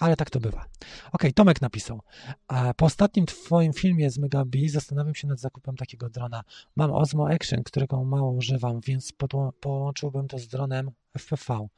[0.00, 0.64] ale tak to bywa.
[1.12, 2.00] Ok, Tomek napisał.
[2.76, 6.44] Po ostatnim twoim filmie z Megabi zastanawiam się nad zakupem takiego drona.
[6.76, 9.12] Mam Osmo Action, którego mało używam, więc
[9.60, 11.68] połączyłbym to z dronem FPV.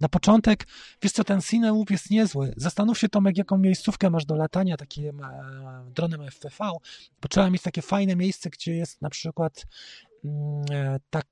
[0.00, 0.66] Na początek,
[1.02, 2.54] wiesz co, ten Cineloop jest niezły.
[2.56, 6.56] Zastanów się Tomek, jaką miejscówkę masz do latania takim e, dronem FPV,
[7.22, 9.66] bo trzeba mieć takie fajne miejsce, gdzie jest na przykład
[11.10, 11.26] tak,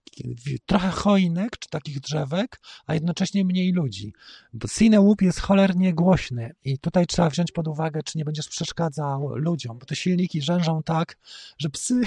[0.66, 4.12] trochę choinek czy takich drzewek, a jednocześnie mniej ludzi.
[4.52, 9.36] Bo Cinewoop jest cholernie głośny i tutaj trzeba wziąć pod uwagę, czy nie będziesz przeszkadzał
[9.36, 11.16] ludziom, bo te silniki rzężą tak,
[11.58, 12.00] że psy,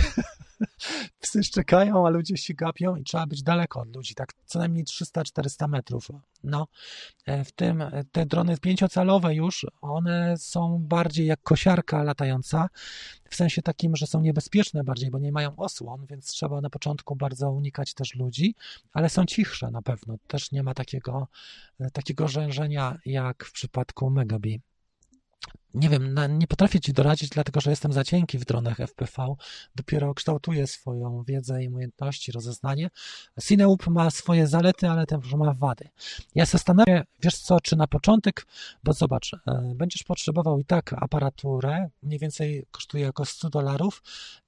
[1.21, 4.85] psy szczekają, a ludzie się gapią i trzeba być daleko od ludzi, tak co najmniej
[4.85, 6.07] 300-400 metrów.
[6.43, 6.67] No,
[7.25, 12.69] e, w tym te drony pięciocalowe już, one są bardziej jak kosiarka latająca,
[13.29, 17.15] w sensie takim, że są niebezpieczne bardziej, bo nie mają osłon, więc trzeba na początku
[17.15, 18.55] bardzo unikać też ludzi,
[18.93, 20.15] ale są cichsze na pewno.
[20.27, 21.27] Też nie ma takiego,
[21.79, 24.61] e, takiego rzężenia jak w przypadku Megabi.
[25.73, 29.35] Nie wiem, nie potrafię Ci doradzić, dlatego że jestem za cienki w dronach FPV.
[29.75, 32.89] Dopiero kształtuję swoją wiedzę i umiejętności, rozeznanie.
[33.43, 35.89] Cineup ma swoje zalety, ale też ma wady.
[36.35, 36.57] Ja się
[37.23, 38.47] wiesz co, czy na początek,
[38.83, 44.03] bo zobacz, e, będziesz potrzebował i tak aparaturę, mniej więcej kosztuje około 100 dolarów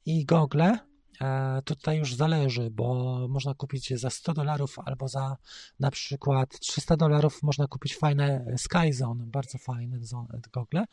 [0.06, 0.80] i gogle,
[1.22, 5.38] E, tutaj już zależy, bo można kupić za 100 dolarów albo za
[5.80, 10.00] na przykład 300 dolarów można kupić fajne Skyzone, bardzo fajne
[10.54, 10.86] gogle.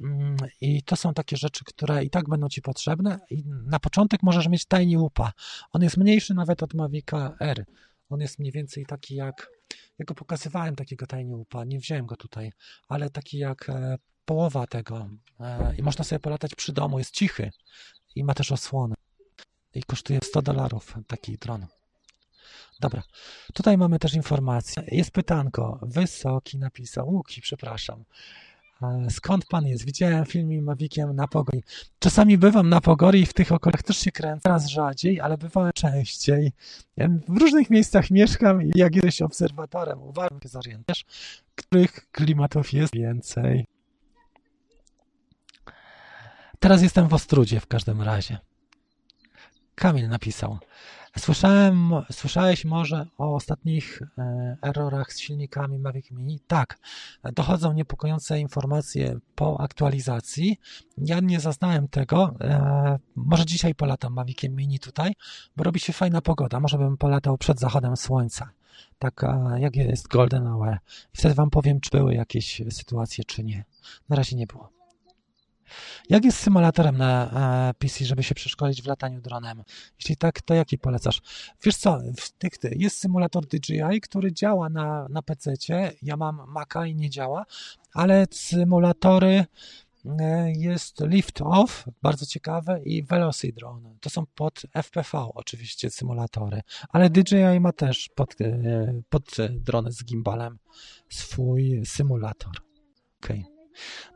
[0.00, 3.18] Mm, I to są takie rzeczy, które i tak będą Ci potrzebne.
[3.30, 5.32] I na początek możesz mieć Tiny Łupa.
[5.72, 7.64] On jest mniejszy nawet od Mavica R.
[8.08, 9.50] On jest mniej więcej taki jak,
[9.98, 12.52] ja go pokazywałem takiego Tiny Łupa, nie wziąłem go tutaj,
[12.88, 15.08] ale taki jak e, połowa tego.
[15.40, 17.50] E, I można sobie polatać przy domu, jest cichy
[18.14, 18.94] i ma też osłonę
[19.74, 21.66] i kosztuje 100 dolarów taki dron.
[22.80, 23.02] Dobra,
[23.54, 24.82] tutaj mamy też informację.
[24.86, 25.78] Jest pytanko.
[25.82, 27.08] Wysoki napisał.
[27.08, 28.04] Łuki, przepraszam.
[29.10, 29.84] Skąd pan jest?
[29.84, 31.62] Widziałem film Maviciem na Pogori.
[31.98, 34.40] Czasami bywam na Pogori i w tych okolicach też się kręcę.
[34.42, 36.52] Teraz rzadziej, ale bywałem częściej.
[36.96, 41.04] Ja w różnych miejscach mieszkam i jak jesteś obserwatorem, uważam, się zorientujesz,
[41.54, 43.66] których klimatów jest więcej.
[46.60, 48.38] Teraz jestem w Ostrudzie w każdym razie.
[49.80, 50.58] Kamil napisał.
[51.18, 56.40] Słyszałem, słyszałeś może o ostatnich e, errorach z silnikami Mavic Mini?
[56.46, 56.78] Tak,
[57.32, 60.58] dochodzą niepokojące informacje po aktualizacji.
[60.98, 62.34] Ja nie zaznałem tego.
[62.40, 65.12] E, może dzisiaj polatam Maviciem Mini tutaj,
[65.56, 66.60] bo robi się fajna pogoda.
[66.60, 68.50] Może bym polatał przed zachodem słońca.
[68.98, 69.26] Tak
[69.58, 70.78] jak jest Golden Hour.
[71.12, 73.64] Wtedy wam powiem, czy były jakieś sytuacje, czy nie.
[74.08, 74.79] Na razie nie było.
[76.08, 77.30] Jak jest symulatorem na
[77.70, 79.62] e, PC, żeby się przeszkolić w lataniu dronem?
[79.98, 81.20] Jeśli tak, to jaki polecasz?
[81.62, 81.98] Wiesz co,
[82.76, 85.52] jest symulator DJI, który działa na, na PC.
[86.02, 87.46] Ja mam Maca i nie działa,
[87.92, 89.44] ale symulatory
[90.20, 93.94] e, jest Lift Off, bardzo ciekawe, i Velocity Drone.
[94.00, 100.04] To są pod FPV oczywiście symulatory, ale DJI ma też pod, e, pod drony z
[100.04, 100.58] gimbalem
[101.08, 102.52] swój symulator.
[103.24, 103.59] Okay.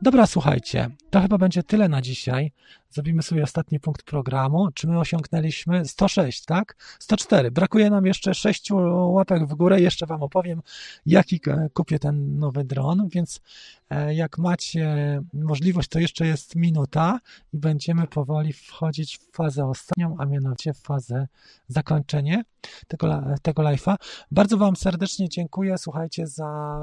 [0.01, 2.51] Dobra, słuchajcie, to chyba będzie tyle na dzisiaj.
[2.95, 4.71] Zrobimy sobie ostatni punkt programu.
[4.73, 6.75] Czy my osiągnęliśmy 106, tak?
[6.99, 7.51] 104.
[7.51, 8.71] Brakuje nam jeszcze 6
[9.07, 9.81] łapek w górę.
[9.81, 10.61] Jeszcze Wam opowiem,
[11.05, 11.41] jaki
[11.73, 13.41] kupię ten nowy dron, więc
[13.89, 17.19] e, jak macie możliwość, to jeszcze jest minuta
[17.53, 21.27] i będziemy powoli wchodzić w fazę ostatnią, a mianowicie w fazę
[21.67, 22.43] zakończenie
[22.87, 23.95] tego, tego live'a.
[24.31, 26.79] Bardzo Wam serdecznie dziękuję, słuchajcie, za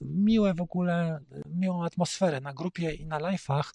[0.00, 3.72] miłe w ogóle, miłą atmosferę na grupie i na live'ach,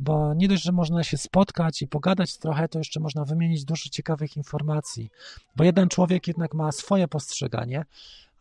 [0.00, 3.90] bo nie dość, że można się spotkać i pogadać trochę, to jeszcze można wymienić dużo
[3.90, 5.10] ciekawych informacji,
[5.56, 7.84] bo jeden człowiek jednak ma swoje postrzeganie,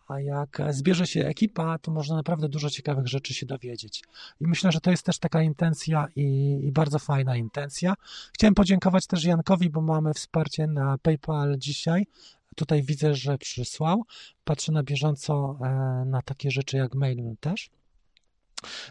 [0.08, 4.04] a jak zbierze się ekipa, to można naprawdę dużo ciekawych rzeczy się dowiedzieć.
[4.42, 7.94] I myślę, że to jest też taka intencja i, i, bardzo fajna intencja.
[8.34, 12.08] Chciałem podziękować też Jankowi, bo mamy wsparcie na PayPal dzisiaj.
[12.56, 14.04] Tutaj widzę, że przysłał.
[14.44, 17.70] Patrzę na bieżąco e, na takie rzeczy jak mail też.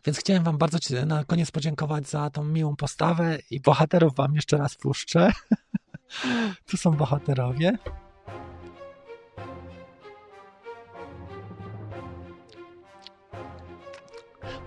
[0.05, 4.57] Więc chciałem Wam bardzo na koniec podziękować za tą miłą postawę i bohaterów Wam jeszcze
[4.57, 5.33] raz puszczę.
[6.67, 7.79] tu są bohaterowie.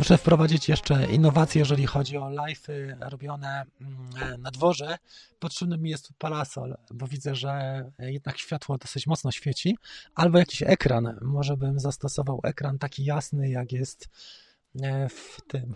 [0.01, 4.97] Muszę wprowadzić jeszcze innowacje, jeżeli chodzi o live'y robione mm, na dworze.
[5.39, 9.77] Potrzebny mi jest parasol, bo widzę, że jednak światło dosyć mocno świeci.
[10.15, 11.17] Albo jakiś ekran.
[11.21, 14.09] Może bym zastosował ekran taki jasny, jak jest
[15.09, 15.75] w tym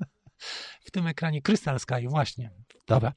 [0.86, 2.50] w tym ekranie Crystal Sky, właśnie.
[2.88, 3.12] Dobra.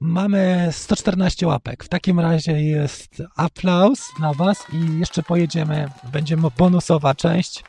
[0.00, 1.84] Mamy 114 łapek.
[1.84, 5.88] W takim razie jest aplauz dla Was i jeszcze pojedziemy.
[6.12, 7.64] Będzie bonusowa część.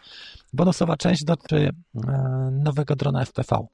[0.54, 2.12] Bonusowa część dotyczy e,
[2.52, 3.68] nowego drona FPV.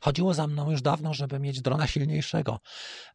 [0.00, 2.60] Chodziło za mną już dawno, żeby mieć drona silniejszego.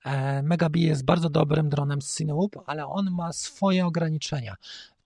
[0.06, 4.56] E, Megabi jest bardzo dobrym dronem z Cinewoop, ale on ma swoje ograniczenia.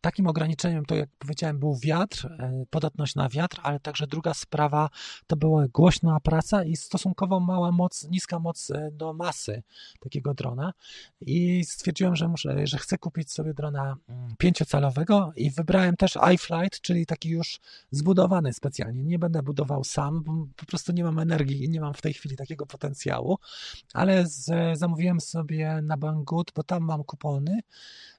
[0.01, 4.89] Takim ograniczeniem to, jak powiedziałem, był wiatr, e, podatność na wiatr, ale także druga sprawa
[5.27, 9.63] to była głośna praca i stosunkowo mała moc, niska moc e, do masy
[9.99, 10.73] takiego drona.
[11.21, 16.81] I stwierdziłem, że muszę, że chcę kupić sobie drona mm, pięciocalowego i wybrałem też iFlight,
[16.81, 17.59] czyli taki już
[17.91, 19.03] zbudowany specjalnie.
[19.03, 22.13] Nie będę budował sam, bo po prostu nie mam energii i nie mam w tej
[22.13, 23.37] chwili takiego potencjału,
[23.93, 27.59] ale z, zamówiłem sobie na Banggood, bo tam mam kupony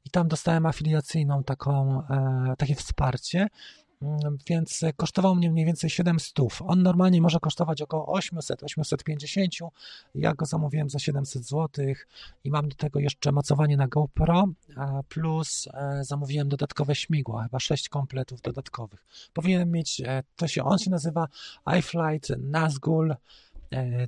[0.09, 3.48] i tam dostałem afiliacyjną taką, e, takie wsparcie,
[4.02, 6.35] mm, więc kosztował mnie mniej więcej 700.
[6.66, 9.72] On normalnie może kosztować około 800, 850.
[10.14, 11.85] Ja go zamówiłem za 700 zł
[12.44, 14.44] i mam do tego jeszcze mocowanie na GoPro,
[15.09, 19.05] plus e, zamówiłem dodatkowe śmigła, chyba 6 kompletów dodatkowych.
[19.32, 21.28] Powinienem mieć, e, to się, on się nazywa
[21.78, 23.14] iFlight Nazgul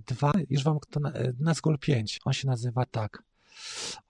[0.07, 1.01] 2, już wam to
[1.41, 3.30] Nazgul 5, on się nazywa tak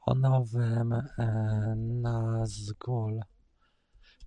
[0.00, 3.20] o nowym e, Nazgul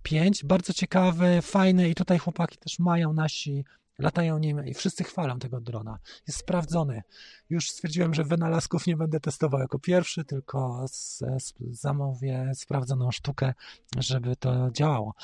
[0.02, 0.44] 5.
[0.44, 3.64] Bardzo ciekawy, fajny i tutaj chłopaki też mają nasi,
[3.98, 5.98] latają nim i wszyscy chwalą tego drona.
[6.26, 7.02] Jest sprawdzony.
[7.50, 13.54] Już stwierdziłem, że wynalazków nie będę testował jako pierwszy, tylko z, z, zamówię sprawdzoną sztukę,
[13.98, 15.14] żeby to działało.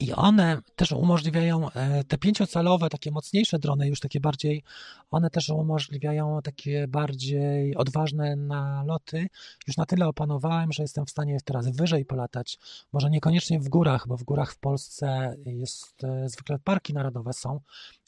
[0.00, 4.62] I one też umożliwiają e, te pięciocalowe, takie mocniejsze drony, już takie bardziej,
[5.10, 9.26] one też umożliwiają takie bardziej odważne naloty.
[9.66, 12.58] Już na tyle opanowałem, że jestem w stanie teraz wyżej polatać.
[12.92, 17.60] Może niekoniecznie w górach, bo w górach w Polsce jest e, zwykle parki narodowe są,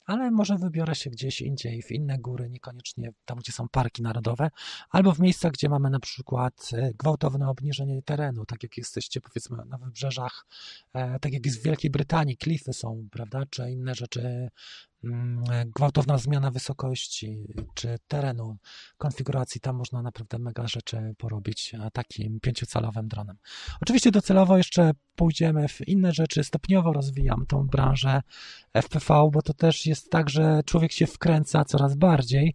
[0.04, 4.50] ale może wybiorę się gdzieś indziej, w inne góry, niekoniecznie tam, gdzie są parki narodowe,
[4.90, 9.56] albo w miejscach, gdzie mamy na przykład e, gwałtowne obniżenie terenu, tak jak jesteście powiedzmy
[9.66, 10.46] na wybrzeżach,
[10.92, 14.48] e, tak jak jest w Wielkiej Brytanii, klify są, prawda, czy inne rzeczy
[15.76, 18.56] gwałtowna zmiana wysokości czy terenu,
[18.98, 23.36] konfiguracji, tam można naprawdę mega rzeczy porobić takim pięciocalowym dronem.
[23.80, 28.22] Oczywiście docelowo jeszcze pójdziemy w inne rzeczy, stopniowo rozwijam tą branżę
[28.74, 32.54] FPV, bo to też jest tak, że człowiek się wkręca coraz bardziej,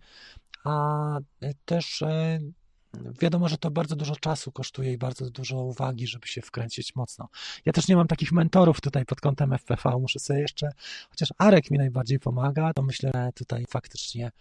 [0.63, 1.19] a
[1.65, 2.39] też e,
[3.21, 7.29] Wiadomo, że to bardzo dużo czasu kosztuje i bardzo dużo uwagi, żeby się wkręcić mocno.
[7.65, 10.69] Ja też nie mam takich mentorów tutaj pod kątem FPV, muszę sobie jeszcze,
[11.09, 14.31] chociaż Arek mi najbardziej pomaga, to myślę, że tutaj faktycznie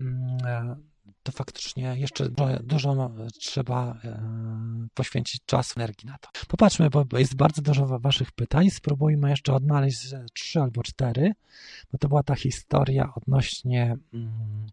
[0.00, 0.76] mm, e,
[1.22, 4.22] to faktycznie jeszcze dużo, dużo trzeba e,
[4.94, 6.28] poświęcić czasu, energii na to.
[6.48, 8.70] Popatrzmy, bo jest bardzo dużo waszych pytań.
[8.70, 11.32] Spróbujmy jeszcze odnaleźć trzy albo cztery,
[11.92, 14.66] bo to była ta historia odnośnie mm,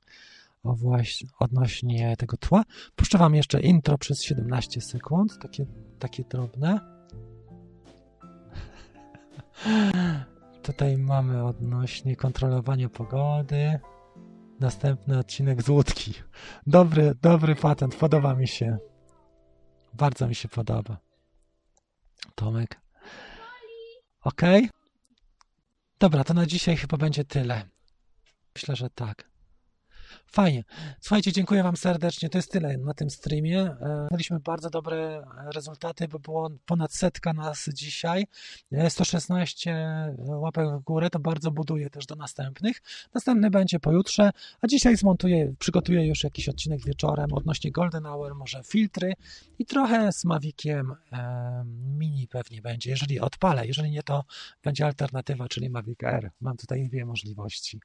[0.63, 2.63] o właśnie odnośnie tego tła.
[2.95, 5.65] Puszczę Wam jeszcze intro przez 17 sekund, takie,
[5.99, 6.79] takie drobne.
[10.63, 13.79] Tutaj mamy odnośnie kontrolowania pogody.
[14.59, 16.13] Następny odcinek z łódki.
[16.67, 18.77] Dobry, dobry patent, podoba mi się.
[19.93, 20.97] Bardzo mi się podoba.
[22.35, 22.81] Tomek.
[24.21, 24.41] Ok?
[25.99, 27.69] Dobra, to na dzisiaj chyba będzie tyle.
[28.55, 29.29] Myślę, że tak.
[30.31, 30.63] Fajnie.
[31.01, 32.29] Słuchajcie, dziękuję Wam serdecznie.
[32.29, 33.61] To jest tyle na tym streamie.
[33.61, 35.23] E, mieliśmy bardzo dobre
[35.53, 38.27] rezultaty, bo było ponad setka nas dzisiaj.
[38.89, 42.81] 116 e, łapek w górę, to bardzo buduje też do następnych.
[43.13, 44.31] Następny będzie pojutrze,
[44.61, 49.13] a dzisiaj zmontuję, przygotuję już jakiś odcinek wieczorem odnośnie Golden Hour, może filtry
[49.59, 51.63] i trochę z Maviciem e,
[51.97, 53.67] Mini pewnie będzie, jeżeli odpalę.
[53.67, 54.23] Jeżeli nie, to
[54.63, 56.31] będzie alternatywa, czyli Mavic Air.
[56.41, 57.79] Mam tutaj dwie możliwości.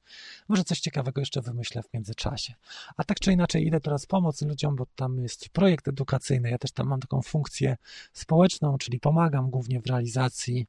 [0.49, 2.55] Może coś ciekawego jeszcze wymyślę w międzyczasie czasie.
[2.97, 6.51] A tak czy inaczej idę teraz pomóc ludziom, bo tam jest projekt edukacyjny.
[6.51, 7.77] Ja też tam mam taką funkcję
[8.13, 10.67] społeczną, czyli pomagam głównie w realizacji.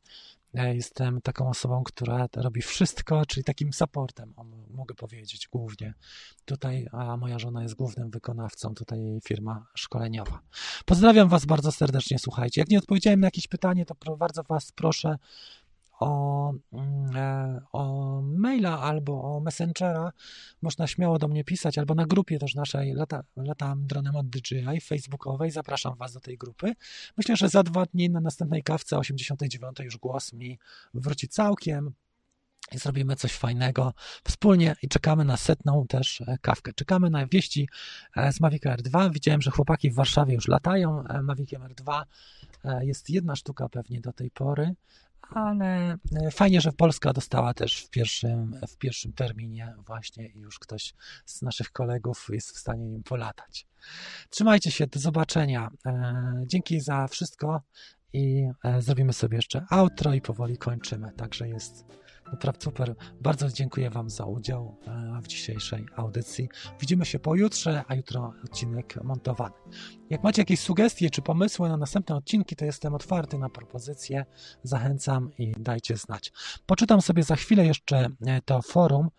[0.53, 4.33] Jestem taką osobą, która robi wszystko, czyli takim supportem,
[4.69, 5.93] mogę powiedzieć głównie.
[6.45, 10.39] Tutaj, a moja żona jest głównym wykonawcą, tutaj firma szkoleniowa.
[10.85, 12.61] Pozdrawiam Was bardzo serdecznie, słuchajcie.
[12.61, 15.17] Jak nie odpowiedziałem na jakieś pytanie, to bardzo Was proszę
[15.99, 20.11] o, mm, e, o maila albo o messengera,
[20.61, 24.81] można śmiało do mnie pisać, albo na grupie też naszej lata, Latam Dronem od DJI
[24.81, 25.51] facebookowej.
[25.51, 26.73] Zapraszam Was do tej grupy.
[27.17, 30.59] Myślę, że za dwa dni na następnej kawce 89 już głos mi
[30.93, 31.93] wróci całkiem
[32.71, 33.93] i zrobimy coś fajnego
[34.23, 36.73] wspólnie i czekamy na setną też e, kawkę.
[36.73, 37.69] Czekamy na wieści
[38.15, 39.09] e, z Mavic Air 2.
[39.09, 42.05] Widziałem, że chłopaki w Warszawie już latają Maviciem Air 2.
[42.81, 44.75] Jest jedna sztuka pewnie do tej pory
[45.29, 50.59] ale e, fajnie, że Polska dostała też w pierwszym, w pierwszym terminie właśnie i już
[50.59, 50.93] ktoś
[51.25, 53.67] z naszych kolegów jest w stanie nim polatać.
[54.29, 55.69] Trzymajcie się, do zobaczenia.
[55.85, 57.61] E, dzięki za wszystko
[58.13, 61.11] i e, zrobimy sobie jeszcze outro i powoli kończymy.
[61.11, 61.85] Także jest
[62.31, 62.95] Naprawdę super.
[63.21, 66.49] Bardzo dziękuję Wam za udział e, w dzisiejszej audycji.
[66.79, 69.55] Widzimy się pojutrze, a jutro odcinek montowany.
[70.09, 74.25] Jak macie jakieś sugestie czy pomysły na następne odcinki, to jestem otwarty na propozycje.
[74.63, 76.31] Zachęcam i dajcie znać.
[76.65, 79.09] Poczytam sobie za chwilę jeszcze e, to forum.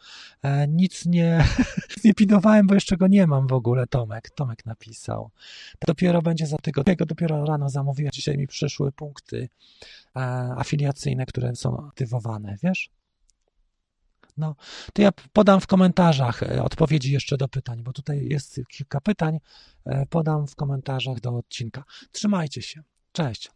[0.42, 1.44] E, nic nie,
[2.04, 3.86] nie pinowałem, bo jeszcze go nie mam w ogóle.
[3.86, 5.30] Tomek, Tomek napisał.
[5.86, 6.92] Dopiero będzie za tygodnie.
[6.92, 8.12] Jego dopiero rano zamówiłem.
[8.12, 9.48] Dzisiaj mi przyszły punkty
[10.56, 12.90] afiliacyjne, które są aktywowane, wiesz?
[14.36, 14.54] No,
[14.92, 19.38] to ja podam w komentarzach e, odpowiedzi jeszcze do pytań, bo tutaj jest kilka pytań.
[19.84, 21.84] E, podam w komentarzach do odcinka.
[22.12, 22.82] Trzymajcie się.
[23.12, 23.50] Cześć.